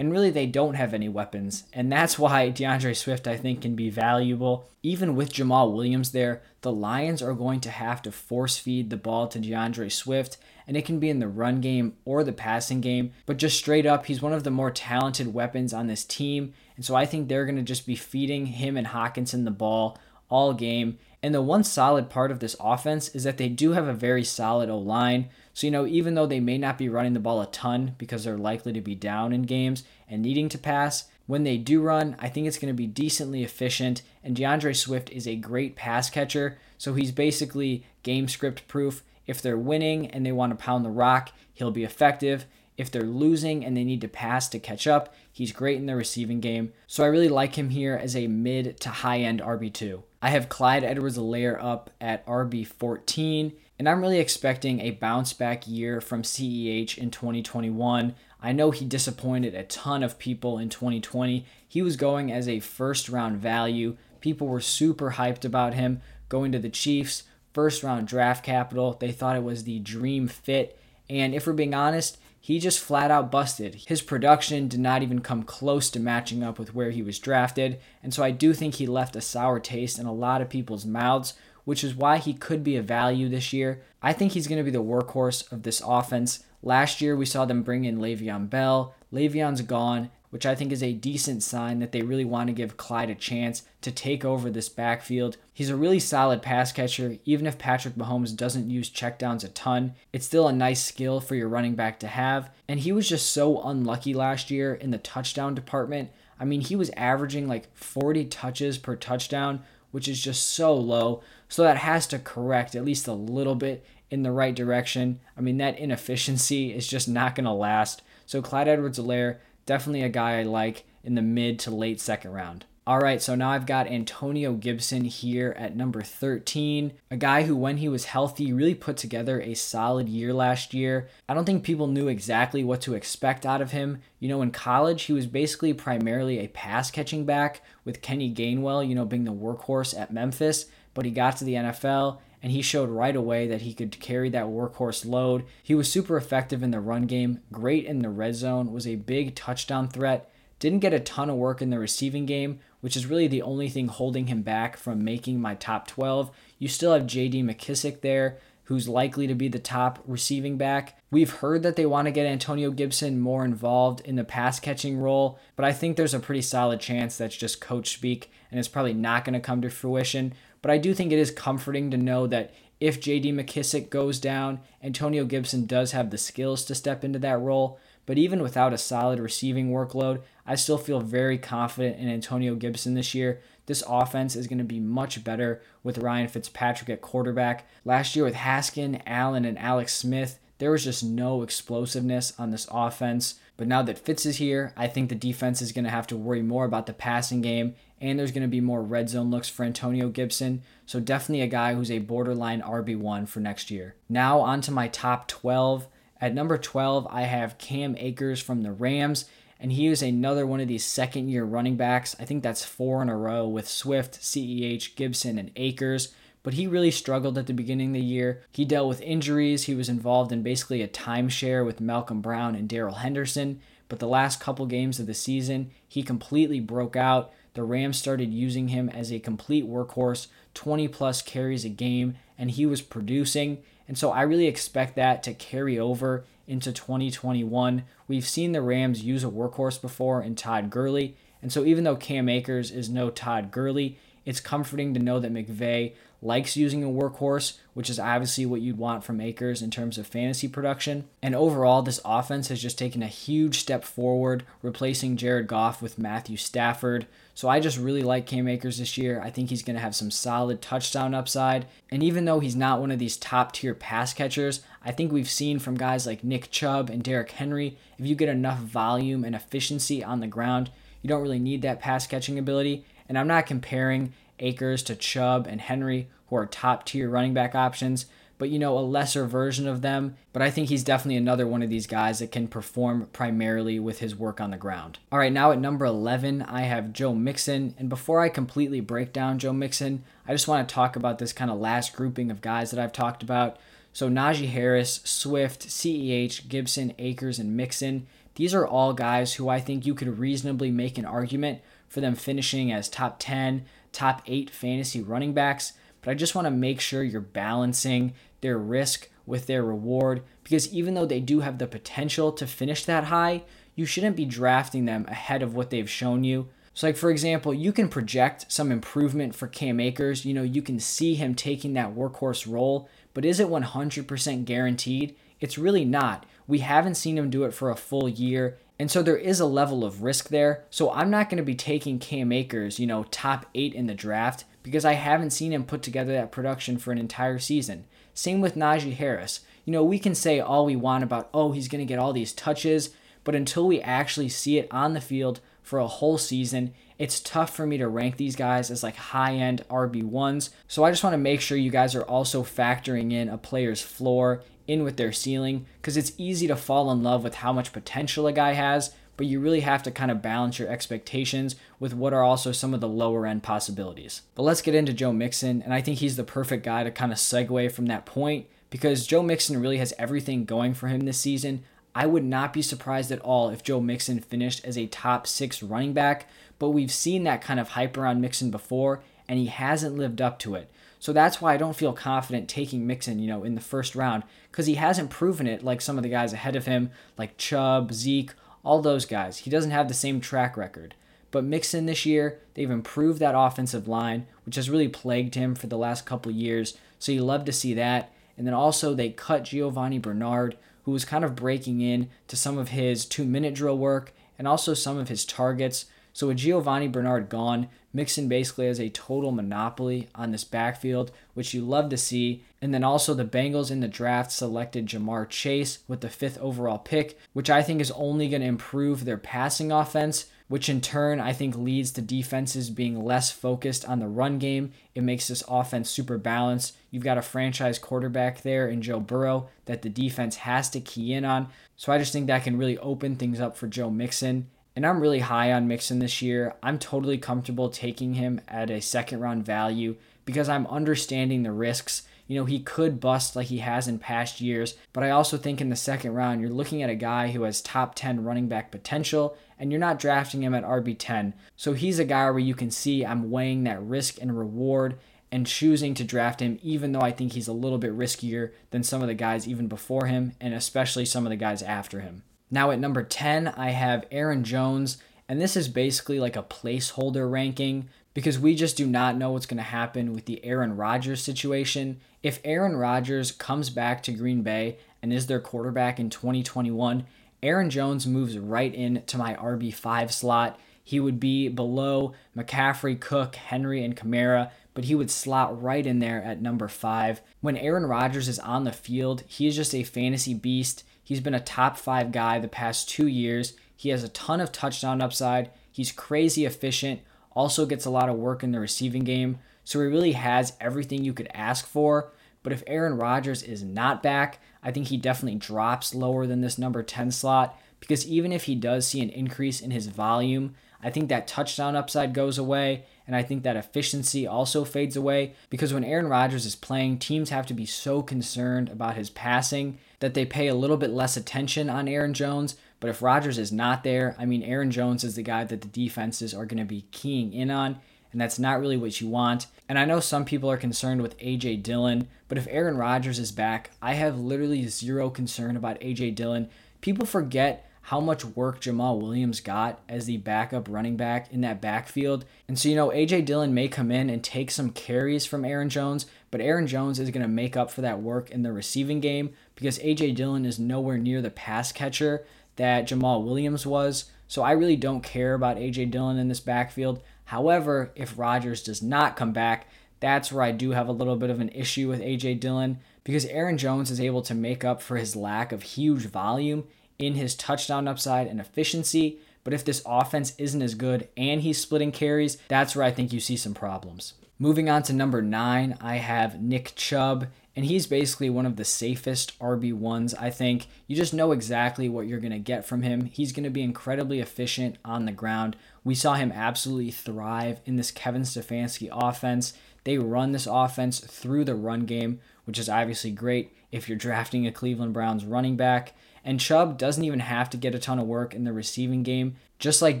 and 0.02 0.10
really 0.10 0.30
they 0.30 0.46
don't 0.46 0.74
have 0.74 0.94
any 0.94 1.08
weapons. 1.08 1.62
And 1.72 1.92
that's 1.92 2.18
why 2.18 2.50
DeAndre 2.50 2.96
Swift, 2.96 3.28
I 3.28 3.36
think, 3.36 3.62
can 3.62 3.76
be 3.76 3.88
valuable. 3.88 4.68
Even 4.82 5.14
with 5.14 5.32
Jamaal 5.32 5.72
Williams 5.72 6.10
there, 6.10 6.42
the 6.62 6.72
Lions 6.72 7.22
are 7.22 7.34
going 7.34 7.60
to 7.60 7.70
have 7.70 8.02
to 8.02 8.10
force 8.10 8.58
feed 8.58 8.90
the 8.90 8.96
ball 8.96 9.28
to 9.28 9.38
DeAndre 9.38 9.92
Swift, 9.92 10.38
and 10.66 10.76
it 10.76 10.84
can 10.84 10.98
be 10.98 11.08
in 11.08 11.20
the 11.20 11.28
run 11.28 11.60
game 11.60 11.94
or 12.04 12.24
the 12.24 12.32
passing 12.32 12.80
game. 12.80 13.12
But 13.26 13.36
just 13.36 13.56
straight 13.56 13.86
up, 13.86 14.06
he's 14.06 14.20
one 14.20 14.32
of 14.32 14.42
the 14.42 14.50
more 14.50 14.72
talented 14.72 15.32
weapons 15.32 15.72
on 15.72 15.86
this 15.86 16.04
team. 16.04 16.52
And 16.74 16.84
so 16.84 16.96
I 16.96 17.06
think 17.06 17.28
they're 17.28 17.46
going 17.46 17.54
to 17.54 17.62
just 17.62 17.86
be 17.86 17.94
feeding 17.94 18.46
him 18.46 18.76
and 18.76 18.88
Hockenson 18.88 19.44
the 19.44 19.52
ball 19.52 19.96
all 20.28 20.52
game. 20.52 20.98
And 21.22 21.32
the 21.34 21.42
one 21.42 21.62
solid 21.62 22.10
part 22.10 22.32
of 22.32 22.40
this 22.40 22.56
offense 22.58 23.08
is 23.10 23.22
that 23.24 23.38
they 23.38 23.48
do 23.48 23.72
have 23.72 23.86
a 23.86 23.94
very 23.94 24.24
solid 24.24 24.68
O 24.68 24.78
line. 24.78 25.28
So, 25.54 25.66
you 25.66 25.70
know, 25.70 25.86
even 25.86 26.14
though 26.14 26.26
they 26.26 26.40
may 26.40 26.58
not 26.58 26.78
be 26.78 26.88
running 26.88 27.12
the 27.12 27.20
ball 27.20 27.40
a 27.40 27.46
ton 27.46 27.94
because 27.96 28.24
they're 28.24 28.36
likely 28.36 28.72
to 28.72 28.80
be 28.80 28.96
down 28.96 29.32
in 29.32 29.42
games 29.42 29.84
and 30.08 30.20
needing 30.20 30.48
to 30.48 30.58
pass, 30.58 31.04
when 31.26 31.44
they 31.44 31.58
do 31.58 31.80
run, 31.80 32.16
I 32.18 32.28
think 32.28 32.46
it's 32.46 32.58
going 32.58 32.72
to 32.72 32.76
be 32.76 32.88
decently 32.88 33.44
efficient. 33.44 34.02
And 34.24 34.36
DeAndre 34.36 34.74
Swift 34.74 35.10
is 35.10 35.28
a 35.28 35.36
great 35.36 35.76
pass 35.76 36.10
catcher. 36.10 36.58
So 36.76 36.94
he's 36.94 37.12
basically 37.12 37.84
game 38.02 38.26
script 38.26 38.66
proof. 38.66 39.04
If 39.26 39.40
they're 39.40 39.56
winning 39.56 40.08
and 40.08 40.26
they 40.26 40.32
want 40.32 40.50
to 40.50 40.64
pound 40.64 40.84
the 40.84 40.90
rock, 40.90 41.30
he'll 41.54 41.70
be 41.70 41.84
effective. 41.84 42.46
If 42.76 42.90
they're 42.90 43.02
losing 43.02 43.64
and 43.64 43.76
they 43.76 43.84
need 43.84 44.00
to 44.00 44.08
pass 44.08 44.48
to 44.48 44.58
catch 44.58 44.88
up, 44.88 45.14
he's 45.30 45.52
great 45.52 45.76
in 45.76 45.86
the 45.86 45.94
receiving 45.94 46.40
game. 46.40 46.72
So 46.88 47.04
I 47.04 47.08
really 47.08 47.28
like 47.28 47.56
him 47.56 47.70
here 47.70 47.94
as 47.94 48.16
a 48.16 48.26
mid 48.26 48.80
to 48.80 48.88
high 48.88 49.20
end 49.20 49.40
RB2. 49.40 50.02
I 50.24 50.30
have 50.30 50.48
Clyde 50.48 50.84
Edwards 50.84 51.18
Helaire 51.18 51.58
up 51.60 51.90
at 52.00 52.24
RB14, 52.26 53.54
and 53.76 53.88
I'm 53.88 54.00
really 54.00 54.20
expecting 54.20 54.78
a 54.78 54.92
bounce 54.92 55.32
back 55.32 55.66
year 55.66 56.00
from 56.00 56.22
CEH 56.22 56.96
in 56.96 57.10
2021. 57.10 58.14
I 58.40 58.52
know 58.52 58.70
he 58.70 58.84
disappointed 58.84 59.56
a 59.56 59.64
ton 59.64 60.04
of 60.04 60.20
people 60.20 60.58
in 60.58 60.68
2020. 60.68 61.44
He 61.66 61.82
was 61.82 61.96
going 61.96 62.30
as 62.30 62.46
a 62.46 62.60
first 62.60 63.08
round 63.08 63.38
value. 63.38 63.96
People 64.20 64.46
were 64.46 64.60
super 64.60 65.12
hyped 65.12 65.44
about 65.44 65.74
him 65.74 66.00
going 66.28 66.52
to 66.52 66.60
the 66.60 66.70
Chiefs, 66.70 67.24
first 67.52 67.82
round 67.82 68.06
draft 68.06 68.44
capital. 68.44 68.92
They 68.92 69.10
thought 69.10 69.36
it 69.36 69.42
was 69.42 69.64
the 69.64 69.80
dream 69.80 70.28
fit. 70.28 70.78
And 71.10 71.34
if 71.34 71.48
we're 71.48 71.52
being 71.52 71.74
honest, 71.74 72.16
he 72.44 72.58
just 72.58 72.80
flat 72.80 73.12
out 73.12 73.30
busted. 73.30 73.84
His 73.86 74.02
production 74.02 74.66
did 74.66 74.80
not 74.80 75.00
even 75.00 75.20
come 75.20 75.44
close 75.44 75.88
to 75.90 76.00
matching 76.00 76.42
up 76.42 76.58
with 76.58 76.74
where 76.74 76.90
he 76.90 77.00
was 77.00 77.20
drafted, 77.20 77.78
and 78.02 78.12
so 78.12 78.24
I 78.24 78.32
do 78.32 78.52
think 78.52 78.74
he 78.74 78.86
left 78.86 79.14
a 79.14 79.20
sour 79.20 79.60
taste 79.60 79.96
in 79.96 80.06
a 80.06 80.12
lot 80.12 80.42
of 80.42 80.48
people's 80.48 80.84
mouths, 80.84 81.34
which 81.64 81.84
is 81.84 81.94
why 81.94 82.18
he 82.18 82.34
could 82.34 82.64
be 82.64 82.74
a 82.74 82.82
value 82.82 83.28
this 83.28 83.52
year. 83.52 83.80
I 84.02 84.12
think 84.12 84.32
he's 84.32 84.48
going 84.48 84.58
to 84.58 84.64
be 84.64 84.72
the 84.72 84.82
workhorse 84.82 85.50
of 85.52 85.62
this 85.62 85.80
offense. 85.86 86.42
Last 86.64 87.00
year, 87.00 87.14
we 87.14 87.26
saw 87.26 87.44
them 87.44 87.62
bring 87.62 87.84
in 87.84 87.98
Le'Veon 87.98 88.50
Bell. 88.50 88.96
Le'Veon's 89.12 89.62
gone, 89.62 90.10
which 90.32 90.46
I 90.46 90.54
think 90.54 90.72
is 90.72 90.82
a 90.82 90.94
decent 90.94 91.42
sign 91.42 91.78
that 91.80 91.92
they 91.92 92.00
really 92.00 92.24
want 92.24 92.46
to 92.46 92.54
give 92.54 92.78
Clyde 92.78 93.10
a 93.10 93.14
chance 93.14 93.64
to 93.82 93.92
take 93.92 94.24
over 94.24 94.48
this 94.48 94.70
backfield. 94.70 95.36
He's 95.52 95.68
a 95.68 95.76
really 95.76 95.98
solid 95.98 96.40
pass 96.40 96.72
catcher, 96.72 97.18
even 97.26 97.46
if 97.46 97.58
Patrick 97.58 97.96
Mahomes 97.96 98.34
doesn't 98.34 98.70
use 98.70 98.88
checkdowns 98.88 99.44
a 99.44 99.48
ton. 99.48 99.92
It's 100.10 100.24
still 100.24 100.48
a 100.48 100.52
nice 100.52 100.82
skill 100.82 101.20
for 101.20 101.34
your 101.34 101.48
running 101.48 101.74
back 101.74 102.00
to 102.00 102.06
have. 102.06 102.48
And 102.66 102.80
he 102.80 102.92
was 102.92 103.06
just 103.06 103.30
so 103.30 103.60
unlucky 103.60 104.14
last 104.14 104.50
year 104.50 104.72
in 104.72 104.90
the 104.90 104.96
touchdown 104.96 105.54
department. 105.54 106.08
I 106.40 106.46
mean, 106.46 106.62
he 106.62 106.76
was 106.76 106.88
averaging 106.96 107.46
like 107.46 107.68
40 107.76 108.24
touches 108.24 108.78
per 108.78 108.96
touchdown, 108.96 109.62
which 109.90 110.08
is 110.08 110.22
just 110.22 110.48
so 110.48 110.74
low. 110.74 111.22
So 111.50 111.62
that 111.62 111.76
has 111.76 112.06
to 112.06 112.18
correct 112.18 112.74
at 112.74 112.86
least 112.86 113.06
a 113.06 113.12
little 113.12 113.54
bit 113.54 113.84
in 114.10 114.22
the 114.22 114.32
right 114.32 114.54
direction. 114.54 115.20
I 115.36 115.42
mean, 115.42 115.58
that 115.58 115.78
inefficiency 115.78 116.72
is 116.72 116.88
just 116.88 117.06
not 117.06 117.34
going 117.34 117.44
to 117.44 117.52
last. 117.52 118.00
So 118.24 118.40
Clyde 118.40 118.68
Edwards 118.68 118.98
Helaire 118.98 119.38
Definitely 119.66 120.02
a 120.02 120.08
guy 120.08 120.40
I 120.40 120.42
like 120.42 120.84
in 121.04 121.14
the 121.14 121.22
mid 121.22 121.58
to 121.60 121.70
late 121.70 122.00
second 122.00 122.32
round. 122.32 122.66
All 122.84 122.98
right, 122.98 123.22
so 123.22 123.36
now 123.36 123.50
I've 123.50 123.64
got 123.64 123.86
Antonio 123.86 124.54
Gibson 124.54 125.04
here 125.04 125.54
at 125.56 125.76
number 125.76 126.02
13, 126.02 126.92
a 127.12 127.16
guy 127.16 127.44
who, 127.44 127.54
when 127.54 127.76
he 127.76 127.88
was 127.88 128.06
healthy, 128.06 128.52
really 128.52 128.74
put 128.74 128.96
together 128.96 129.40
a 129.40 129.54
solid 129.54 130.08
year 130.08 130.34
last 130.34 130.74
year. 130.74 131.08
I 131.28 131.34
don't 131.34 131.44
think 131.44 131.62
people 131.62 131.86
knew 131.86 132.08
exactly 132.08 132.64
what 132.64 132.80
to 132.80 132.94
expect 132.94 133.46
out 133.46 133.60
of 133.62 133.70
him. 133.70 134.00
You 134.18 134.28
know, 134.28 134.42
in 134.42 134.50
college, 134.50 135.04
he 135.04 135.12
was 135.12 135.28
basically 135.28 135.72
primarily 135.72 136.40
a 136.40 136.48
pass 136.48 136.90
catching 136.90 137.24
back 137.24 137.62
with 137.84 138.02
Kenny 138.02 138.34
Gainwell, 138.34 138.88
you 138.88 138.96
know, 138.96 139.04
being 139.04 139.22
the 139.22 139.32
workhorse 139.32 139.96
at 139.96 140.12
Memphis, 140.12 140.66
but 140.92 141.04
he 141.04 141.12
got 141.12 141.36
to 141.36 141.44
the 141.44 141.54
NFL 141.54 142.18
and 142.42 142.52
he 142.52 142.60
showed 142.60 142.90
right 142.90 143.14
away 143.14 143.46
that 143.46 143.62
he 143.62 143.72
could 143.72 144.00
carry 144.00 144.28
that 144.30 144.46
workhorse 144.46 145.06
load. 145.06 145.44
He 145.62 145.74
was 145.74 145.90
super 145.90 146.16
effective 146.16 146.62
in 146.62 146.72
the 146.72 146.80
run 146.80 147.06
game, 147.06 147.40
great 147.52 147.84
in 147.86 148.00
the 148.00 148.10
red 148.10 148.34
zone, 148.34 148.72
was 148.72 148.86
a 148.86 148.96
big 148.96 149.34
touchdown 149.34 149.88
threat. 149.88 150.30
Didn't 150.58 150.80
get 150.80 150.92
a 150.92 151.00
ton 151.00 151.30
of 151.30 151.36
work 151.36 151.62
in 151.62 151.70
the 151.70 151.78
receiving 151.78 152.26
game, 152.26 152.60
which 152.80 152.96
is 152.96 153.06
really 153.06 153.28
the 153.28 153.42
only 153.42 153.68
thing 153.68 153.88
holding 153.88 154.26
him 154.26 154.42
back 154.42 154.76
from 154.76 155.04
making 155.04 155.40
my 155.40 155.54
top 155.54 155.86
12. 155.86 156.30
You 156.58 156.68
still 156.68 156.92
have 156.92 157.02
JD 157.02 157.44
McKissic 157.44 158.00
there, 158.00 158.38
who's 158.64 158.88
likely 158.88 159.26
to 159.26 159.34
be 159.34 159.48
the 159.48 159.58
top 159.58 159.98
receiving 160.06 160.56
back. 160.56 160.98
We've 161.10 161.30
heard 161.30 161.62
that 161.62 161.76
they 161.76 161.86
want 161.86 162.06
to 162.06 162.12
get 162.12 162.26
Antonio 162.26 162.70
Gibson 162.70 163.20
more 163.20 163.44
involved 163.44 164.00
in 164.00 164.16
the 164.16 164.24
pass 164.24 164.60
catching 164.60 164.98
role, 164.98 165.38
but 165.56 165.64
I 165.64 165.72
think 165.72 165.96
there's 165.96 166.14
a 166.14 166.20
pretty 166.20 166.42
solid 166.42 166.80
chance 166.80 167.18
that's 167.18 167.36
just 167.36 167.60
coach 167.60 167.92
speak 167.92 168.30
and 168.50 168.58
it's 168.58 168.68
probably 168.68 168.94
not 168.94 169.24
going 169.24 169.34
to 169.34 169.40
come 169.40 169.62
to 169.62 169.68
fruition. 169.68 170.32
But 170.62 170.70
I 170.70 170.78
do 170.78 170.94
think 170.94 171.12
it 171.12 171.18
is 171.18 171.30
comforting 171.30 171.90
to 171.90 171.96
know 171.96 172.26
that 172.28 172.54
if 172.80 173.00
JD 173.00 173.34
McKissic 173.34 173.90
goes 173.90 174.18
down, 174.18 174.60
Antonio 174.82 175.24
Gibson 175.24 175.66
does 175.66 175.92
have 175.92 176.10
the 176.10 176.18
skills 176.18 176.64
to 176.64 176.74
step 176.74 177.04
into 177.04 177.18
that 177.20 177.40
role. 177.40 177.78
But 178.06 178.18
even 178.18 178.42
without 178.42 178.72
a 178.72 178.78
solid 178.78 179.20
receiving 179.20 179.70
workload, 179.70 180.22
I 180.44 180.56
still 180.56 180.78
feel 180.78 181.00
very 181.00 181.38
confident 181.38 181.98
in 181.98 182.08
Antonio 182.08 182.56
Gibson 182.56 182.94
this 182.94 183.14
year. 183.14 183.40
This 183.66 183.84
offense 183.86 184.34
is 184.34 184.48
going 184.48 184.58
to 184.58 184.64
be 184.64 184.80
much 184.80 185.22
better 185.22 185.62
with 185.84 185.98
Ryan 185.98 186.26
Fitzpatrick 186.26 186.90
at 186.90 187.00
quarterback. 187.00 187.68
Last 187.84 188.16
year 188.16 188.24
with 188.24 188.34
Haskin, 188.34 189.00
Allen, 189.06 189.44
and 189.44 189.58
Alex 189.58 189.94
Smith, 189.94 190.40
there 190.58 190.72
was 190.72 190.84
just 190.84 191.04
no 191.04 191.42
explosiveness 191.42 192.32
on 192.38 192.50
this 192.50 192.66
offense. 192.70 193.36
But 193.56 193.68
now 193.68 193.82
that 193.82 193.98
Fitz 193.98 194.26
is 194.26 194.38
here, 194.38 194.72
I 194.76 194.88
think 194.88 195.08
the 195.08 195.14
defense 195.14 195.62
is 195.62 195.70
going 195.70 195.84
to 195.84 195.90
have 195.90 196.08
to 196.08 196.16
worry 196.16 196.42
more 196.42 196.64
about 196.64 196.86
the 196.86 196.92
passing 196.92 197.40
game 197.40 197.76
and 198.02 198.18
there's 198.18 198.32
going 198.32 198.42
to 198.42 198.48
be 198.48 198.60
more 198.60 198.82
red 198.82 199.08
zone 199.08 199.30
looks 199.30 199.48
for 199.48 199.64
Antonio 199.64 200.08
Gibson. 200.08 200.62
So 200.86 200.98
definitely 200.98 201.42
a 201.42 201.46
guy 201.46 201.74
who's 201.74 201.90
a 201.90 202.00
borderline 202.00 202.60
RB1 202.60 203.28
for 203.28 203.38
next 203.38 203.70
year. 203.70 203.94
Now 204.08 204.40
on 204.40 204.60
to 204.62 204.72
my 204.72 204.88
top 204.88 205.28
12. 205.28 205.86
At 206.20 206.34
number 206.34 206.58
12, 206.58 207.06
I 207.08 207.22
have 207.22 207.58
Cam 207.58 207.96
Akers 207.96 208.42
from 208.42 208.62
the 208.62 208.72
Rams, 208.72 209.26
and 209.58 209.72
he 209.72 209.86
is 209.86 210.02
another 210.02 210.44
one 210.44 210.60
of 210.60 210.66
these 210.66 210.84
second 210.84 211.28
year 211.28 211.44
running 211.44 211.76
backs. 211.76 212.16
I 212.18 212.24
think 212.24 212.42
that's 212.42 212.64
four 212.64 213.02
in 213.02 213.08
a 213.08 213.16
row 213.16 213.46
with 213.46 213.68
Swift, 213.68 214.20
CEH, 214.20 214.96
Gibson, 214.96 215.38
and 215.38 215.52
Akers. 215.54 216.12
But 216.42 216.54
he 216.54 216.66
really 216.66 216.90
struggled 216.90 217.38
at 217.38 217.46
the 217.46 217.54
beginning 217.54 217.90
of 217.90 217.94
the 217.94 218.00
year. 218.00 218.42
He 218.50 218.64
dealt 218.64 218.88
with 218.88 219.00
injuries. 219.00 219.64
He 219.64 219.76
was 219.76 219.88
involved 219.88 220.32
in 220.32 220.42
basically 220.42 220.82
a 220.82 220.88
timeshare 220.88 221.64
with 221.64 221.80
Malcolm 221.80 222.20
Brown 222.20 222.56
and 222.56 222.68
Darrell 222.68 222.96
Henderson. 222.96 223.60
But 223.88 224.00
the 224.00 224.08
last 224.08 224.40
couple 224.40 224.66
games 224.66 224.98
of 224.98 225.06
the 225.06 225.14
season, 225.14 225.70
he 225.86 226.02
completely 226.02 226.58
broke 226.58 226.96
out 226.96 227.32
the 227.54 227.62
Rams 227.62 227.98
started 227.98 228.32
using 228.32 228.68
him 228.68 228.88
as 228.88 229.12
a 229.12 229.18
complete 229.18 229.68
workhorse, 229.68 230.28
20 230.54 230.88
plus 230.88 231.22
carries 231.22 231.64
a 231.64 231.68
game, 231.68 232.16
and 232.38 232.50
he 232.50 232.66
was 232.66 232.80
producing. 232.82 233.58
And 233.86 233.98
so 233.98 234.10
I 234.10 234.22
really 234.22 234.46
expect 234.46 234.96
that 234.96 235.22
to 235.24 235.34
carry 235.34 235.78
over 235.78 236.24
into 236.46 236.72
2021. 236.72 237.84
We've 238.08 238.26
seen 238.26 238.52
the 238.52 238.62
Rams 238.62 239.02
use 239.02 239.24
a 239.24 239.28
workhorse 239.28 239.80
before 239.80 240.22
in 240.22 240.34
Todd 240.34 240.70
Gurley. 240.70 241.16
And 241.40 241.52
so 241.52 241.64
even 241.64 241.84
though 241.84 241.96
Cam 241.96 242.28
Akers 242.28 242.70
is 242.70 242.88
no 242.88 243.10
Todd 243.10 243.50
Gurley, 243.50 243.98
It's 244.24 244.40
comforting 244.40 244.94
to 244.94 245.00
know 245.00 245.18
that 245.20 245.32
McVay 245.32 245.94
likes 246.22 246.56
using 246.56 246.84
a 246.84 246.86
workhorse, 246.86 247.58
which 247.74 247.90
is 247.90 247.98
obviously 247.98 248.46
what 248.46 248.60
you'd 248.60 248.78
want 248.78 249.02
from 249.02 249.20
Akers 249.20 249.60
in 249.60 249.72
terms 249.72 249.98
of 249.98 250.06
fantasy 250.06 250.46
production. 250.46 251.08
And 251.20 251.34
overall, 251.34 251.82
this 251.82 252.00
offense 252.04 252.46
has 252.48 252.62
just 252.62 252.78
taken 252.78 253.02
a 253.02 253.08
huge 253.08 253.58
step 253.58 253.84
forward, 253.84 254.44
replacing 254.62 255.16
Jared 255.16 255.48
Goff 255.48 255.82
with 255.82 255.98
Matthew 255.98 256.36
Stafford. 256.36 257.08
So 257.34 257.48
I 257.48 257.58
just 257.58 257.76
really 257.76 258.02
like 258.02 258.26
Cam 258.26 258.46
Akers 258.46 258.78
this 258.78 258.96
year. 258.96 259.20
I 259.20 259.30
think 259.30 259.50
he's 259.50 259.64
going 259.64 259.74
to 259.74 259.82
have 259.82 259.96
some 259.96 260.12
solid 260.12 260.62
touchdown 260.62 261.12
upside. 261.12 261.66
And 261.90 262.02
even 262.04 262.24
though 262.24 262.38
he's 262.38 262.56
not 262.56 262.80
one 262.80 262.92
of 262.92 263.00
these 263.00 263.16
top 263.16 263.52
tier 263.52 263.74
pass 263.74 264.14
catchers, 264.14 264.60
I 264.84 264.92
think 264.92 265.10
we've 265.10 265.30
seen 265.30 265.58
from 265.58 265.76
guys 265.76 266.06
like 266.06 266.22
Nick 266.22 266.52
Chubb 266.52 266.88
and 266.88 267.02
Derrick 267.02 267.32
Henry, 267.32 267.76
if 267.98 268.06
you 268.06 268.14
get 268.14 268.28
enough 268.28 268.58
volume 268.58 269.24
and 269.24 269.34
efficiency 269.34 270.04
on 270.04 270.20
the 270.20 270.28
ground, 270.28 270.70
you 271.00 271.08
don't 271.08 271.22
really 271.22 271.40
need 271.40 271.62
that 271.62 271.80
pass 271.80 272.06
catching 272.06 272.38
ability. 272.38 272.84
And 273.08 273.18
I'm 273.18 273.28
not 273.28 273.46
comparing 273.46 274.12
Akers 274.38 274.82
to 274.84 274.96
Chubb 274.96 275.46
and 275.46 275.60
Henry, 275.60 276.08
who 276.28 276.36
are 276.36 276.46
top 276.46 276.84
tier 276.86 277.08
running 277.08 277.34
back 277.34 277.54
options, 277.54 278.06
but 278.38 278.50
you 278.50 278.58
know, 278.58 278.76
a 278.76 278.80
lesser 278.80 279.24
version 279.24 279.68
of 279.68 279.82
them. 279.82 280.16
But 280.32 280.42
I 280.42 280.50
think 280.50 280.68
he's 280.68 280.82
definitely 280.82 281.16
another 281.16 281.46
one 281.46 281.62
of 281.62 281.70
these 281.70 281.86
guys 281.86 282.18
that 282.18 282.32
can 282.32 282.48
perform 282.48 283.08
primarily 283.12 283.78
with 283.78 284.00
his 284.00 284.16
work 284.16 284.40
on 284.40 284.50
the 284.50 284.56
ground. 284.56 284.98
All 285.12 285.18
right, 285.18 285.32
now 285.32 285.52
at 285.52 285.60
number 285.60 285.84
11, 285.84 286.42
I 286.42 286.62
have 286.62 286.92
Joe 286.92 287.14
Mixon. 287.14 287.74
And 287.78 287.88
before 287.88 288.20
I 288.20 288.28
completely 288.28 288.80
break 288.80 289.12
down 289.12 289.38
Joe 289.38 289.52
Mixon, 289.52 290.02
I 290.26 290.32
just 290.32 290.48
want 290.48 290.68
to 290.68 290.74
talk 290.74 290.96
about 290.96 291.18
this 291.18 291.32
kind 291.32 291.50
of 291.50 291.60
last 291.60 291.94
grouping 291.94 292.30
of 292.32 292.40
guys 292.40 292.72
that 292.72 292.80
I've 292.80 292.92
talked 292.92 293.22
about. 293.22 293.58
So 293.92 294.08
Najee 294.08 294.48
Harris, 294.48 295.02
Swift, 295.04 295.68
CEH, 295.68 296.48
Gibson, 296.48 296.94
Akers, 296.98 297.38
and 297.38 297.56
Mixon. 297.56 298.06
These 298.34 298.54
are 298.54 298.66
all 298.66 298.94
guys 298.94 299.34
who 299.34 299.50
I 299.50 299.60
think 299.60 299.84
you 299.84 299.94
could 299.94 300.18
reasonably 300.18 300.70
make 300.70 300.96
an 300.96 301.04
argument 301.04 301.60
for 301.92 302.00
them 302.00 302.14
finishing 302.14 302.72
as 302.72 302.88
top 302.88 303.16
10, 303.18 303.66
top 303.92 304.22
8 304.26 304.48
fantasy 304.48 305.02
running 305.02 305.34
backs. 305.34 305.74
But 306.00 306.10
I 306.10 306.14
just 306.14 306.34
want 306.34 306.46
to 306.46 306.50
make 306.50 306.80
sure 306.80 307.02
you're 307.02 307.20
balancing 307.20 308.14
their 308.40 308.56
risk 308.56 309.10
with 309.26 309.46
their 309.46 309.62
reward 309.62 310.22
because 310.42 310.72
even 310.72 310.94
though 310.94 311.04
they 311.04 311.20
do 311.20 311.40
have 311.40 311.58
the 311.58 311.66
potential 311.66 312.32
to 312.32 312.46
finish 312.46 312.86
that 312.86 313.04
high, 313.04 313.42
you 313.74 313.84
shouldn't 313.84 314.16
be 314.16 314.24
drafting 314.24 314.86
them 314.86 315.04
ahead 315.06 315.42
of 315.42 315.54
what 315.54 315.68
they've 315.68 315.88
shown 315.88 316.24
you. 316.24 316.48
So, 316.72 316.86
like 316.86 316.96
for 316.96 317.10
example, 317.10 317.52
you 317.52 317.72
can 317.72 317.88
project 317.88 318.46
some 318.48 318.72
improvement 318.72 319.34
for 319.34 319.46
Cam 319.46 319.78
Akers. 319.78 320.24
You 320.24 320.32
know, 320.32 320.42
you 320.42 320.62
can 320.62 320.80
see 320.80 321.14
him 321.14 321.34
taking 321.34 321.74
that 321.74 321.94
workhorse 321.94 322.50
role, 322.50 322.88
but 323.12 323.26
is 323.26 323.38
it 323.38 323.48
100% 323.48 324.44
guaranteed? 324.46 325.14
It's 325.40 325.58
really 325.58 325.84
not. 325.84 326.24
We 326.46 326.60
haven't 326.60 326.94
seen 326.94 327.18
him 327.18 327.28
do 327.28 327.44
it 327.44 327.52
for 327.52 327.70
a 327.70 327.76
full 327.76 328.08
year. 328.08 328.56
And 328.82 328.90
so 328.90 329.00
there 329.00 329.16
is 329.16 329.38
a 329.38 329.46
level 329.46 329.84
of 329.84 330.02
risk 330.02 330.30
there. 330.30 330.64
So 330.68 330.90
I'm 330.90 331.08
not 331.08 331.30
going 331.30 331.36
to 331.36 331.44
be 331.44 331.54
taking 331.54 332.00
Cam 332.00 332.32
Akers, 332.32 332.80
you 332.80 332.86
know, 332.88 333.04
top 333.12 333.46
eight 333.54 333.74
in 333.74 333.86
the 333.86 333.94
draft 333.94 334.44
because 334.64 334.84
I 334.84 334.94
haven't 334.94 335.30
seen 335.30 335.52
him 335.52 335.62
put 335.62 335.82
together 335.82 336.12
that 336.14 336.32
production 336.32 336.78
for 336.78 336.90
an 336.90 336.98
entire 336.98 337.38
season. 337.38 337.84
Same 338.12 338.40
with 338.40 338.56
Najee 338.56 338.94
Harris. 338.94 339.42
You 339.64 339.72
know, 339.72 339.84
we 339.84 340.00
can 340.00 340.16
say 340.16 340.40
all 340.40 340.66
we 340.66 340.74
want 340.74 341.04
about, 341.04 341.30
oh, 341.32 341.52
he's 341.52 341.68
going 341.68 341.78
to 341.78 341.88
get 341.88 342.00
all 342.00 342.12
these 342.12 342.32
touches, 342.32 342.90
but 343.22 343.36
until 343.36 343.68
we 343.68 343.80
actually 343.80 344.28
see 344.28 344.58
it 344.58 344.66
on 344.72 344.94
the 344.94 345.00
field 345.00 345.38
for 345.62 345.78
a 345.78 345.86
whole 345.86 346.18
season, 346.18 346.74
it's 346.98 347.20
tough 347.20 347.54
for 347.54 347.68
me 347.68 347.78
to 347.78 347.86
rank 347.86 348.16
these 348.16 348.34
guys 348.34 348.68
as 348.68 348.82
like 348.82 348.96
high 348.96 349.34
end 349.34 349.64
RB1s. 349.70 350.50
So 350.66 350.82
I 350.82 350.90
just 350.90 351.04
want 351.04 351.14
to 351.14 351.18
make 351.18 351.40
sure 351.40 351.56
you 351.56 351.70
guys 351.70 351.94
are 351.94 352.02
also 352.02 352.42
factoring 352.42 353.12
in 353.12 353.28
a 353.28 353.38
player's 353.38 353.80
floor 353.80 354.42
in 354.66 354.82
with 354.82 354.96
their 354.96 355.12
ceiling 355.12 355.66
because 355.80 355.96
it's 355.96 356.12
easy 356.18 356.46
to 356.46 356.56
fall 356.56 356.90
in 356.90 357.02
love 357.02 357.24
with 357.24 357.36
how 357.36 357.52
much 357.52 357.72
potential 357.72 358.26
a 358.26 358.32
guy 358.32 358.52
has, 358.52 358.94
but 359.16 359.26
you 359.26 359.40
really 359.40 359.60
have 359.60 359.82
to 359.82 359.90
kind 359.90 360.10
of 360.10 360.22
balance 360.22 360.58
your 360.58 360.68
expectations 360.68 361.56
with 361.78 361.94
what 361.94 362.12
are 362.12 362.22
also 362.22 362.52
some 362.52 362.74
of 362.74 362.80
the 362.80 362.88
lower 362.88 363.26
end 363.26 363.42
possibilities. 363.42 364.22
But 364.34 364.42
let's 364.42 364.62
get 364.62 364.74
into 364.74 364.92
Joe 364.92 365.12
Mixon, 365.12 365.62
and 365.62 365.74
I 365.74 365.80
think 365.80 365.98
he's 365.98 366.16
the 366.16 366.24
perfect 366.24 366.64
guy 366.64 366.84
to 366.84 366.90
kind 366.90 367.12
of 367.12 367.18
segue 367.18 367.72
from 367.72 367.86
that 367.86 368.06
point 368.06 368.46
because 368.70 369.06
Joe 369.06 369.22
Mixon 369.22 369.60
really 369.60 369.78
has 369.78 369.92
everything 369.98 370.44
going 370.44 370.74
for 370.74 370.88
him 370.88 371.00
this 371.00 371.18
season. 371.18 371.62
I 371.94 372.06
would 372.06 372.24
not 372.24 372.54
be 372.54 372.62
surprised 372.62 373.12
at 373.12 373.20
all 373.20 373.50
if 373.50 373.62
Joe 373.62 373.80
Mixon 373.80 374.20
finished 374.20 374.64
as 374.64 374.78
a 374.78 374.86
top 374.86 375.26
six 375.26 375.62
running 375.62 375.92
back, 375.92 376.26
but 376.58 376.70
we've 376.70 376.90
seen 376.90 377.24
that 377.24 377.42
kind 377.42 377.60
of 377.60 377.70
hype 377.70 377.98
around 377.98 378.22
Mixon 378.22 378.50
before, 378.50 379.02
and 379.28 379.38
he 379.38 379.46
hasn't 379.46 379.98
lived 379.98 380.22
up 380.22 380.38
to 380.40 380.54
it. 380.54 380.70
So 381.02 381.12
that's 381.12 381.40
why 381.40 381.52
I 381.52 381.56
don't 381.56 381.74
feel 381.74 381.92
confident 381.92 382.48
taking 382.48 382.86
Mixon, 382.86 383.18
you 383.18 383.26
know, 383.26 383.42
in 383.42 383.56
the 383.56 383.60
first 383.60 383.96
round 383.96 384.22
because 384.52 384.66
he 384.66 384.76
hasn't 384.76 385.10
proven 385.10 385.48
it 385.48 385.64
like 385.64 385.80
some 385.80 385.96
of 385.96 386.04
the 386.04 386.08
guys 386.08 386.32
ahead 386.32 386.54
of 386.54 386.66
him, 386.66 386.92
like 387.18 387.36
Chubb, 387.36 387.92
Zeke, 387.92 388.34
all 388.62 388.80
those 388.80 389.04
guys. 389.04 389.38
He 389.38 389.50
doesn't 389.50 389.72
have 389.72 389.88
the 389.88 389.94
same 389.94 390.20
track 390.20 390.56
record. 390.56 390.94
But 391.32 391.42
Mixon 391.42 391.86
this 391.86 392.06
year, 392.06 392.38
they've 392.54 392.70
improved 392.70 393.18
that 393.18 393.34
offensive 393.36 393.88
line, 393.88 394.28
which 394.46 394.54
has 394.54 394.70
really 394.70 394.86
plagued 394.86 395.34
him 395.34 395.56
for 395.56 395.66
the 395.66 395.76
last 395.76 396.06
couple 396.06 396.30
years. 396.30 396.78
So 397.00 397.10
you 397.10 397.24
love 397.24 397.46
to 397.46 397.52
see 397.52 397.74
that. 397.74 398.12
And 398.38 398.46
then 398.46 398.54
also 398.54 398.94
they 398.94 399.10
cut 399.10 399.42
Giovani 399.42 399.98
Bernard, 400.00 400.56
who 400.84 400.92
was 400.92 401.04
kind 401.04 401.24
of 401.24 401.34
breaking 401.34 401.80
in 401.80 402.10
to 402.28 402.36
some 402.36 402.58
of 402.58 402.68
his 402.68 403.06
two 403.06 403.24
minute 403.24 403.54
drill 403.54 403.76
work 403.76 404.14
and 404.38 404.46
also 404.46 404.72
some 404.72 404.98
of 404.98 405.08
his 405.08 405.24
targets. 405.24 405.86
So 406.12 406.28
with 406.28 406.38
Giovani 406.38 406.88
Bernard 406.88 407.28
gone, 407.28 407.68
Mixon 407.94 408.28
basically 408.28 408.66
has 408.66 408.80
a 408.80 408.88
total 408.90 409.32
monopoly 409.32 410.08
on 410.14 410.30
this 410.30 410.44
backfield, 410.44 411.10
which 411.34 411.52
you 411.52 411.62
love 411.62 411.90
to 411.90 411.96
see. 411.96 412.42
And 412.60 412.72
then 412.72 412.84
also 412.84 413.12
the 413.12 413.24
Bengals 413.24 413.70
in 413.70 413.80
the 413.80 413.88
draft 413.88 414.30
selected 414.30 414.86
Ja'Marr 414.86 415.28
Chase 415.28 415.80
with 415.88 416.00
the 416.00 416.08
fifth 416.08 416.38
overall 416.38 416.78
pick, 416.78 417.18
which 417.32 417.50
I 417.50 417.62
think 417.62 417.80
is 417.80 417.90
only 417.92 418.28
going 418.28 418.42
to 418.42 418.48
improve 418.48 419.04
their 419.04 419.18
passing 419.18 419.72
offense, 419.72 420.26
which 420.48 420.68
in 420.68 420.80
turn 420.80 421.18
I 421.18 421.32
think 421.32 421.56
leads 421.56 421.92
to 421.92 422.02
defenses 422.02 422.70
being 422.70 423.04
less 423.04 423.30
focused 423.30 423.86
on 423.86 424.00
the 424.00 424.06
run 424.06 424.38
game. 424.38 424.72
It 424.94 425.02
makes 425.02 425.28
this 425.28 425.44
offense 425.48 425.90
super 425.90 426.18
balanced. 426.18 426.76
You've 426.90 427.04
got 427.04 427.18
a 427.18 427.22
franchise 427.22 427.78
quarterback 427.78 428.42
there 428.42 428.68
in 428.68 428.82
Joe 428.82 429.00
Burrow 429.00 429.48
that 429.64 429.82
the 429.82 429.88
defense 429.88 430.36
has 430.36 430.68
to 430.70 430.80
key 430.80 431.14
in 431.14 431.24
on. 431.24 431.48
So 431.76 431.90
I 431.90 431.98
just 431.98 432.12
think 432.12 432.26
that 432.26 432.44
can 432.44 432.58
really 432.58 432.78
open 432.78 433.16
things 433.16 433.40
up 433.40 433.56
for 433.56 433.66
Joe 433.66 433.90
Mixon. 433.90 434.48
And 434.74 434.86
I'm 434.86 435.00
really 435.00 435.20
high 435.20 435.52
on 435.52 435.68
Mixon 435.68 435.98
this 435.98 436.22
year. 436.22 436.54
I'm 436.62 436.78
totally 436.78 437.18
comfortable 437.18 437.68
taking 437.68 438.14
him 438.14 438.40
at 438.48 438.70
a 438.70 438.80
second 438.80 439.20
round 439.20 439.44
value 439.44 439.96
because 440.24 440.48
I'm 440.48 440.66
understanding 440.68 441.42
the 441.42 441.52
risks. 441.52 442.02
You 442.26 442.38
know, 442.38 442.44
he 442.46 442.60
could 442.60 443.00
bust 443.00 443.36
like 443.36 443.48
he 443.48 443.58
has 443.58 443.86
in 443.86 443.98
past 443.98 444.40
years, 444.40 444.74
but 444.92 445.04
I 445.04 445.10
also 445.10 445.36
think 445.36 445.60
in 445.60 445.68
the 445.68 445.76
second 445.76 446.14
round, 446.14 446.40
you're 446.40 446.48
looking 446.48 446.82
at 446.82 446.88
a 446.88 446.94
guy 446.94 447.28
who 447.32 447.42
has 447.42 447.60
top 447.60 447.94
10 447.94 448.24
running 448.24 448.48
back 448.48 448.70
potential, 448.70 449.36
and 449.58 449.70
you're 449.70 449.78
not 449.78 449.98
drafting 449.98 450.42
him 450.42 450.54
at 450.54 450.64
RB10. 450.64 451.34
So 451.56 451.74
he's 451.74 451.98
a 451.98 452.04
guy 452.04 452.30
where 452.30 452.38
you 452.38 452.54
can 452.54 452.70
see 452.70 453.04
I'm 453.04 453.30
weighing 453.30 453.64
that 453.64 453.82
risk 453.82 454.16
and 454.20 454.38
reward 454.38 454.98
and 455.30 455.46
choosing 455.46 455.92
to 455.94 456.04
draft 456.04 456.40
him, 456.40 456.58
even 456.62 456.92
though 456.92 457.00
I 457.00 457.10
think 457.10 457.32
he's 457.32 457.48
a 457.48 457.52
little 457.52 457.78
bit 457.78 457.96
riskier 457.96 458.52
than 458.70 458.82
some 458.82 459.02
of 459.02 459.08
the 459.08 459.14
guys 459.14 459.46
even 459.48 459.66
before 459.66 460.06
him, 460.06 460.32
and 460.40 460.54
especially 460.54 461.04
some 461.04 461.26
of 461.26 461.30
the 461.30 461.36
guys 461.36 461.62
after 461.62 462.00
him. 462.00 462.22
Now 462.52 462.70
at 462.70 462.78
number 462.78 463.02
10, 463.02 463.48
I 463.48 463.70
have 463.70 464.04
Aaron 464.12 464.44
Jones, 464.44 464.98
and 465.26 465.40
this 465.40 465.56
is 465.56 465.68
basically 465.68 466.20
like 466.20 466.36
a 466.36 466.42
placeholder 466.42 467.28
ranking 467.28 467.88
because 468.12 468.38
we 468.38 468.54
just 468.54 468.76
do 468.76 468.86
not 468.86 469.16
know 469.16 469.30
what's 469.30 469.46
going 469.46 469.56
to 469.56 469.62
happen 469.62 470.12
with 470.12 470.26
the 470.26 470.44
Aaron 470.44 470.76
Rodgers 470.76 471.22
situation. 471.22 471.98
If 472.22 472.40
Aaron 472.44 472.76
Rodgers 472.76 473.32
comes 473.32 473.70
back 473.70 474.02
to 474.02 474.12
Green 474.12 474.42
Bay 474.42 474.76
and 475.00 475.14
is 475.14 475.28
their 475.28 475.40
quarterback 475.40 475.98
in 475.98 476.10
2021, 476.10 477.06
Aaron 477.42 477.70
Jones 477.70 478.06
moves 478.06 478.36
right 478.36 478.74
into 478.74 479.16
my 479.16 479.32
RB5 479.34 480.12
slot. 480.12 480.60
He 480.84 481.00
would 481.00 481.18
be 481.18 481.48
below 481.48 482.12
McCaffrey, 482.36 483.00
Cook, 483.00 483.36
Henry, 483.36 483.82
and 483.82 483.96
Kamara, 483.96 484.50
but 484.74 484.84
he 484.84 484.94
would 484.94 485.10
slot 485.10 485.60
right 485.62 485.86
in 485.86 486.00
there 486.00 486.22
at 486.22 486.42
number 486.42 486.68
five. 486.68 487.22
When 487.40 487.56
Aaron 487.56 487.86
Rodgers 487.86 488.28
is 488.28 488.38
on 488.38 488.64
the 488.64 488.72
field, 488.72 489.22
he 489.26 489.46
is 489.46 489.56
just 489.56 489.74
a 489.74 489.84
fantasy 489.84 490.34
beast. 490.34 490.84
He's 491.02 491.20
been 491.20 491.34
a 491.34 491.40
top 491.40 491.76
five 491.76 492.12
guy 492.12 492.38
the 492.38 492.48
past 492.48 492.88
two 492.88 493.06
years. 493.06 493.54
He 493.76 493.88
has 493.90 494.04
a 494.04 494.08
ton 494.08 494.40
of 494.40 494.52
touchdown 494.52 495.02
upside. 495.02 495.50
He's 495.70 495.92
crazy 495.92 496.44
efficient, 496.44 497.00
also 497.32 497.66
gets 497.66 497.84
a 497.84 497.90
lot 497.90 498.08
of 498.08 498.16
work 498.16 498.42
in 498.42 498.52
the 498.52 498.60
receiving 498.60 499.04
game. 499.04 499.38
So 499.64 499.80
he 499.80 499.86
really 499.86 500.12
has 500.12 500.54
everything 500.60 501.04
you 501.04 501.12
could 501.12 501.30
ask 501.34 501.66
for. 501.66 502.12
But 502.42 502.52
if 502.52 502.62
Aaron 502.66 502.96
Rodgers 502.96 503.42
is 503.42 503.62
not 503.62 504.02
back, 504.02 504.40
I 504.62 504.70
think 504.70 504.88
he 504.88 504.96
definitely 504.96 505.38
drops 505.38 505.94
lower 505.94 506.26
than 506.26 506.40
this 506.40 506.58
number 506.58 506.82
10 506.82 507.10
slot 507.10 507.58
because 507.80 508.06
even 508.06 508.32
if 508.32 508.44
he 508.44 508.54
does 508.54 508.86
see 508.86 509.00
an 509.00 509.10
increase 509.10 509.60
in 509.60 509.72
his 509.72 509.88
volume, 509.88 510.54
I 510.82 510.90
think 510.90 511.08
that 511.08 511.26
touchdown 511.26 511.74
upside 511.74 512.14
goes 512.14 512.38
away 512.38 512.84
and 513.06 513.16
I 513.16 513.22
think 513.22 513.42
that 513.42 513.56
efficiency 513.56 514.26
also 514.26 514.64
fades 514.64 514.96
away 514.96 515.34
because 515.50 515.74
when 515.74 515.84
Aaron 515.84 516.06
Rodgers 516.06 516.46
is 516.46 516.54
playing, 516.54 516.98
teams 516.98 517.30
have 517.30 517.46
to 517.46 517.54
be 517.54 517.66
so 517.66 518.02
concerned 518.02 518.68
about 518.68 518.96
his 518.96 519.10
passing 519.10 519.78
that 520.00 520.14
they 520.14 520.24
pay 520.24 520.48
a 520.48 520.54
little 520.54 520.76
bit 520.76 520.90
less 520.90 521.16
attention 521.16 521.68
on 521.68 521.88
Aaron 521.88 522.14
Jones. 522.14 522.56
But 522.80 522.90
if 522.90 523.02
Rodgers 523.02 523.38
is 523.38 523.52
not 523.52 523.84
there, 523.84 524.16
I 524.18 524.24
mean, 524.24 524.42
Aaron 524.42 524.70
Jones 524.70 525.04
is 525.04 525.14
the 525.14 525.22
guy 525.22 525.44
that 525.44 525.60
the 525.60 525.68
defenses 525.68 526.34
are 526.34 526.46
going 526.46 526.58
to 526.58 526.64
be 526.64 526.86
keying 526.90 527.32
in 527.32 527.50
on, 527.50 527.78
and 528.10 528.20
that's 528.20 528.38
not 528.38 528.60
really 528.60 528.76
what 528.76 529.00
you 529.00 529.08
want. 529.08 529.46
And 529.68 529.78
I 529.78 529.84
know 529.84 530.00
some 530.00 530.24
people 530.24 530.50
are 530.50 530.56
concerned 530.56 531.00
with 531.00 531.14
A.J. 531.20 531.56
Dillon, 531.56 532.08
but 532.28 532.38
if 532.38 532.48
Aaron 532.50 532.76
Rodgers 532.76 533.18
is 533.18 533.30
back, 533.30 533.70
I 533.80 533.94
have 533.94 534.18
literally 534.18 534.66
zero 534.66 535.10
concern 535.10 535.56
about 535.56 535.78
A.J. 535.80 536.10
Dillon. 536.12 536.50
People 536.80 537.06
forget 537.06 537.70
how 537.82 538.00
much 538.00 538.24
work 538.24 538.60
Jamaal 538.60 539.00
Williams 539.00 539.40
got 539.40 539.80
as 539.88 540.06
the 540.06 540.16
backup 540.16 540.68
running 540.68 540.96
back 540.96 541.32
in 541.32 541.40
that 541.40 541.60
backfield. 541.60 542.24
And 542.46 542.58
so, 542.58 542.68
you 542.68 542.76
know, 542.76 542.92
A.J. 542.92 543.22
Dillon 543.22 543.54
may 543.54 543.66
come 543.68 543.90
in 543.90 544.08
and 544.08 544.22
take 544.22 544.50
some 544.52 544.70
carries 544.70 545.26
from 545.26 545.44
Aaron 545.44 545.68
Jones, 545.68 546.06
but 546.30 546.40
Aaron 546.40 546.68
Jones 546.68 547.00
is 547.00 547.10
going 547.10 547.22
to 547.22 547.28
make 547.28 547.56
up 547.56 547.70
for 547.70 547.80
that 547.80 548.00
work 548.00 548.30
in 548.30 548.42
the 548.42 548.52
receiving 548.52 549.00
game 549.00 549.30
because 549.56 549.80
A.J. 549.80 550.12
Dillon 550.12 550.44
is 550.46 550.60
nowhere 550.60 550.96
near 550.96 551.20
the 551.20 551.30
pass 551.30 551.72
catcher 551.72 552.24
that 552.54 552.86
Jamaal 552.86 553.24
Williams 553.24 553.66
was. 553.66 554.06
So 554.28 554.42
I 554.42 554.52
really 554.52 554.76
don't 554.76 555.02
care 555.02 555.34
about 555.34 555.58
A.J. 555.58 555.86
Dillon 555.86 556.18
in 556.18 556.28
this 556.28 556.40
backfield. 556.40 557.02
However, 557.26 557.90
if 557.96 558.18
Rodgers 558.18 558.62
does 558.62 558.80
not 558.80 559.16
come 559.16 559.32
back, 559.32 559.68
that's 559.98 560.30
where 560.30 560.44
I 560.44 560.52
do 560.52 560.70
have 560.70 560.88
a 560.88 560.92
little 560.92 561.16
bit 561.16 561.30
of 561.30 561.40
an 561.40 561.48
issue 561.50 561.88
with 561.88 562.00
A.J. 562.00 562.34
Dillon 562.34 562.78
because 563.04 563.24
Aaron 563.26 563.58
Jones 563.58 563.90
is 563.90 564.00
able 564.00 564.22
to 564.22 564.34
make 564.34 564.64
up 564.64 564.80
for 564.80 564.96
his 564.96 565.16
lack 565.16 565.50
of 565.50 565.62
huge 565.62 566.06
volume 566.06 566.64
in 567.02 567.14
his 567.14 567.34
touchdown 567.34 567.88
upside 567.88 568.28
and 568.28 568.40
efficiency. 568.40 569.18
But 569.44 569.52
if 569.52 569.64
this 569.64 569.82
offense 569.84 570.34
isn't 570.38 570.62
as 570.62 570.74
good 570.74 571.08
and 571.16 571.40
he's 571.40 571.60
splitting 571.60 571.90
carries, 571.90 572.38
that's 572.46 572.76
where 572.76 572.84
I 572.84 572.92
think 572.92 573.12
you 573.12 573.18
see 573.18 573.36
some 573.36 573.54
problems. 573.54 574.14
Moving 574.38 574.70
on 574.70 574.82
to 574.84 574.92
number 574.92 575.20
nine, 575.20 575.76
I 575.80 575.96
have 575.96 576.40
Nick 576.40 576.74
Chubb, 576.76 577.26
and 577.54 577.64
he's 577.64 577.86
basically 577.86 578.30
one 578.30 578.46
of 578.46 578.56
the 578.56 578.64
safest 578.64 579.38
RB1s, 579.40 580.14
I 580.18 580.30
think. 580.30 580.66
You 580.86 580.96
just 580.96 581.12
know 581.12 581.32
exactly 581.32 581.88
what 581.88 582.06
you're 582.06 582.20
going 582.20 582.32
to 582.32 582.38
get 582.38 582.64
from 582.64 582.82
him. 582.82 583.06
He's 583.06 583.32
going 583.32 583.44
to 583.44 583.50
be 583.50 583.62
incredibly 583.62 584.20
efficient 584.20 584.78
on 584.84 585.04
the 585.04 585.12
ground. 585.12 585.56
We 585.84 585.94
saw 585.94 586.14
him 586.14 586.32
absolutely 586.32 586.92
thrive 586.92 587.60
in 587.66 587.76
this 587.76 587.90
Kevin 587.90 588.22
Stefanski 588.22 588.88
offense. 588.90 589.54
They 589.84 589.98
run 589.98 590.32
this 590.32 590.48
offense 590.50 591.00
through 591.00 591.44
the 591.44 591.54
run 591.54 591.84
game, 591.84 592.20
which 592.44 592.58
is 592.58 592.68
obviously 592.68 593.10
great 593.10 593.52
if 593.72 593.88
you're 593.88 593.98
drafting 593.98 594.46
a 594.46 594.52
Cleveland 594.52 594.94
Browns 594.94 595.24
running 595.24 595.56
back. 595.56 595.94
And 596.24 596.38
Chubb 596.38 596.78
doesn't 596.78 597.04
even 597.04 597.20
have 597.20 597.50
to 597.50 597.56
get 597.56 597.74
a 597.74 597.78
ton 597.78 597.98
of 597.98 598.06
work 598.06 598.34
in 598.34 598.44
the 598.44 598.52
receiving 598.52 599.02
game. 599.02 599.36
Just 599.58 599.82
like 599.82 600.00